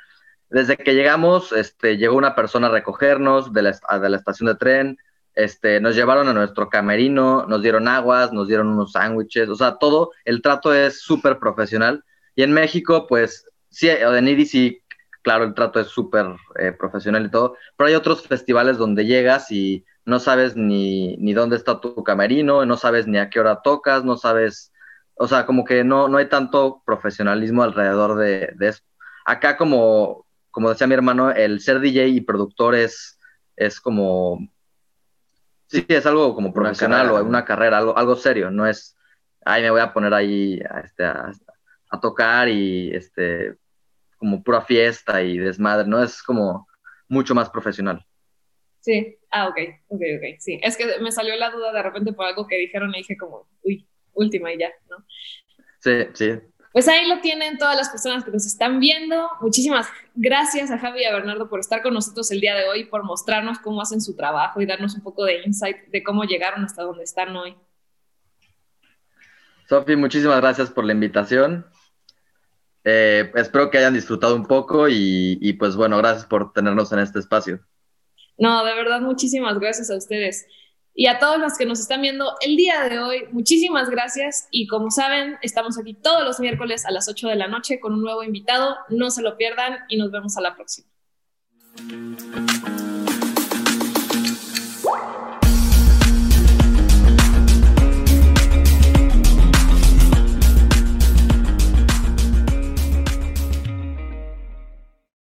desde 0.49 0.77
que 0.77 0.95
llegamos, 0.95 1.51
este, 1.51 1.97
llegó 1.97 2.15
una 2.15 2.35
persona 2.35 2.67
a 2.67 2.71
recogernos 2.71 3.53
de 3.53 3.61
la, 3.63 3.99
de 3.99 4.09
la 4.09 4.17
estación 4.17 4.47
de 4.47 4.55
tren, 4.55 4.97
este, 5.35 5.79
nos 5.79 5.95
llevaron 5.95 6.27
a 6.29 6.33
nuestro 6.33 6.69
camerino, 6.69 7.45
nos 7.47 7.61
dieron 7.61 7.87
aguas, 7.87 8.33
nos 8.33 8.47
dieron 8.47 8.69
unos 8.69 8.93
sándwiches, 8.93 9.49
o 9.49 9.55
sea, 9.55 9.77
todo, 9.77 10.11
el 10.25 10.41
trato 10.41 10.73
es 10.73 11.01
súper 11.01 11.37
profesional. 11.37 12.03
Y 12.33 12.43
en 12.43 12.53
México, 12.53 13.05
pues, 13.07 13.45
sí, 13.69 13.89
en 13.89 14.27
EDC, 14.27 14.81
claro, 15.27 15.43
el 15.43 15.53
trato 15.53 15.81
es 15.81 15.87
súper 15.87 16.25
eh, 16.57 16.71
profesional 16.71 17.25
y 17.25 17.29
todo, 17.29 17.57
pero 17.75 17.89
hay 17.89 17.95
otros 17.95 18.25
festivales 18.25 18.77
donde 18.77 19.05
llegas 19.05 19.51
y 19.51 19.83
no 20.05 20.21
sabes 20.21 20.55
ni, 20.55 21.17
ni 21.17 21.33
dónde 21.33 21.57
está 21.57 21.81
tu 21.81 22.01
camerino, 22.01 22.65
no 22.65 22.77
sabes 22.77 23.07
ni 23.07 23.17
a 23.17 23.29
qué 23.29 23.41
hora 23.41 23.61
tocas, 23.61 24.05
no 24.05 24.15
sabes, 24.15 24.71
o 25.15 25.27
sea, 25.27 25.45
como 25.45 25.65
que 25.65 25.83
no, 25.83 26.07
no 26.07 26.17
hay 26.17 26.29
tanto 26.29 26.81
profesionalismo 26.85 27.63
alrededor 27.63 28.15
de, 28.15 28.53
de 28.55 28.69
eso. 28.69 28.83
Acá, 29.25 29.57
como, 29.57 30.25
como 30.49 30.69
decía 30.69 30.87
mi 30.87 30.93
hermano, 30.93 31.31
el 31.31 31.59
ser 31.59 31.81
DJ 31.81 32.07
y 32.07 32.21
productor 32.21 32.73
es, 32.75 33.19
es 33.57 33.81
como 33.81 34.39
Sí, 35.67 35.85
es 35.89 36.05
algo 36.05 36.33
como 36.33 36.53
profesional 36.53 37.09
o 37.09 37.21
una 37.21 37.43
carrera, 37.43 37.79
algo, 37.79 37.97
algo 37.97 38.15
serio, 38.15 38.49
no 38.49 38.65
es, 38.65 38.95
ay, 39.43 39.63
me 39.63 39.71
voy 39.71 39.81
a 39.81 39.91
poner 39.91 40.13
ahí 40.13 40.61
a, 40.61 40.79
este, 40.79 41.03
a, 41.03 41.33
tocar 42.01 42.47
y 42.47 42.95
este, 42.95 43.57
como 44.17 44.43
pura 44.43 44.61
fiesta 44.61 45.21
y 45.21 45.37
desmadre, 45.37 45.87
¿no? 45.87 46.01
Es 46.01 46.21
como 46.21 46.67
mucho 47.07 47.33
más 47.35 47.49
profesional. 47.49 48.05
Sí, 48.79 49.17
ah, 49.31 49.47
ok, 49.47 49.57
ok, 49.87 50.01
ok, 50.17 50.39
sí. 50.39 50.59
Es 50.61 50.77
que 50.77 50.99
me 51.01 51.11
salió 51.11 51.35
la 51.35 51.49
duda 51.49 51.73
de 51.73 51.83
repente 51.83 52.13
por 52.13 52.25
algo 52.25 52.47
que 52.47 52.57
dijeron 52.57 52.93
y 52.95 52.99
dije 52.99 53.17
como, 53.17 53.47
uy, 53.63 53.87
última 54.13 54.51
y 54.53 54.59
ya, 54.59 54.71
¿no? 54.89 55.05
Sí, 55.79 56.07
sí, 56.13 56.39
pues 56.77 56.87
ahí 56.87 57.07
lo 57.07 57.21
tienen 57.21 57.57
todas 57.57 57.75
las 57.75 57.89
personas 57.89 58.23
que 58.23 58.29
nos 58.29 58.45
están 58.45 58.79
viendo. 58.79 59.31
Muchísimas 59.41 59.87
gracias 60.13 60.69
a 60.69 60.77
Javi 60.77 61.01
y 61.01 61.05
a 61.05 61.11
Bernardo 61.11 61.49
por 61.49 61.59
estar 61.59 61.81
con 61.81 61.91
nosotros 61.95 62.29
el 62.29 62.39
día 62.39 62.53
de 62.53 62.67
hoy, 62.67 62.85
por 62.85 63.03
mostrarnos 63.03 63.57
cómo 63.57 63.81
hacen 63.81 63.99
su 63.99 64.15
trabajo 64.15 64.61
y 64.61 64.67
darnos 64.67 64.93
un 64.93 65.01
poco 65.01 65.25
de 65.25 65.41
insight 65.43 65.87
de 65.87 66.03
cómo 66.03 66.23
llegaron 66.25 66.63
hasta 66.63 66.83
donde 66.83 67.03
están 67.03 67.35
hoy. 67.35 67.55
Sofi, 69.67 69.95
muchísimas 69.95 70.39
gracias 70.39 70.69
por 70.69 70.85
la 70.85 70.93
invitación. 70.93 71.65
Eh, 72.89 73.29
espero 73.35 73.69
que 73.69 73.79
hayan 73.79 73.93
disfrutado 73.93 74.33
un 74.33 74.45
poco 74.45 74.87
y, 74.87 75.53
pues 75.59 75.75
bueno, 75.75 75.97
gracias 75.97 76.25
por 76.25 76.53
tenernos 76.53 76.89
en 76.93 76.99
este 76.99 77.19
espacio. 77.19 77.59
No, 78.37 78.63
de 78.63 78.73
verdad, 78.75 79.01
muchísimas 79.01 79.59
gracias 79.59 79.91
a 79.91 79.97
ustedes. 79.97 80.45
Y 80.93 81.07
a 81.07 81.19
todos 81.19 81.37
los 81.37 81.57
que 81.57 81.65
nos 81.65 81.81
están 81.81 82.01
viendo 82.01 82.37
el 82.39 82.55
día 82.55 82.87
de 82.87 82.99
hoy, 82.99 83.25
muchísimas 83.33 83.89
gracias. 83.89 84.47
Y 84.51 84.67
como 84.67 84.89
saben, 84.89 85.35
estamos 85.41 85.77
aquí 85.77 85.95
todos 85.95 86.23
los 86.23 86.39
miércoles 86.39 86.85
a 86.85 86.91
las 86.91 87.09
8 87.09 87.27
de 87.27 87.35
la 87.35 87.49
noche 87.49 87.81
con 87.81 87.91
un 87.91 88.03
nuevo 88.03 88.23
invitado. 88.23 88.77
No 88.87 89.11
se 89.11 89.21
lo 89.21 89.35
pierdan 89.35 89.79
y 89.89 89.97
nos 89.97 90.09
vemos 90.09 90.37
a 90.37 90.41
la 90.41 90.55
próxima. 90.55 90.87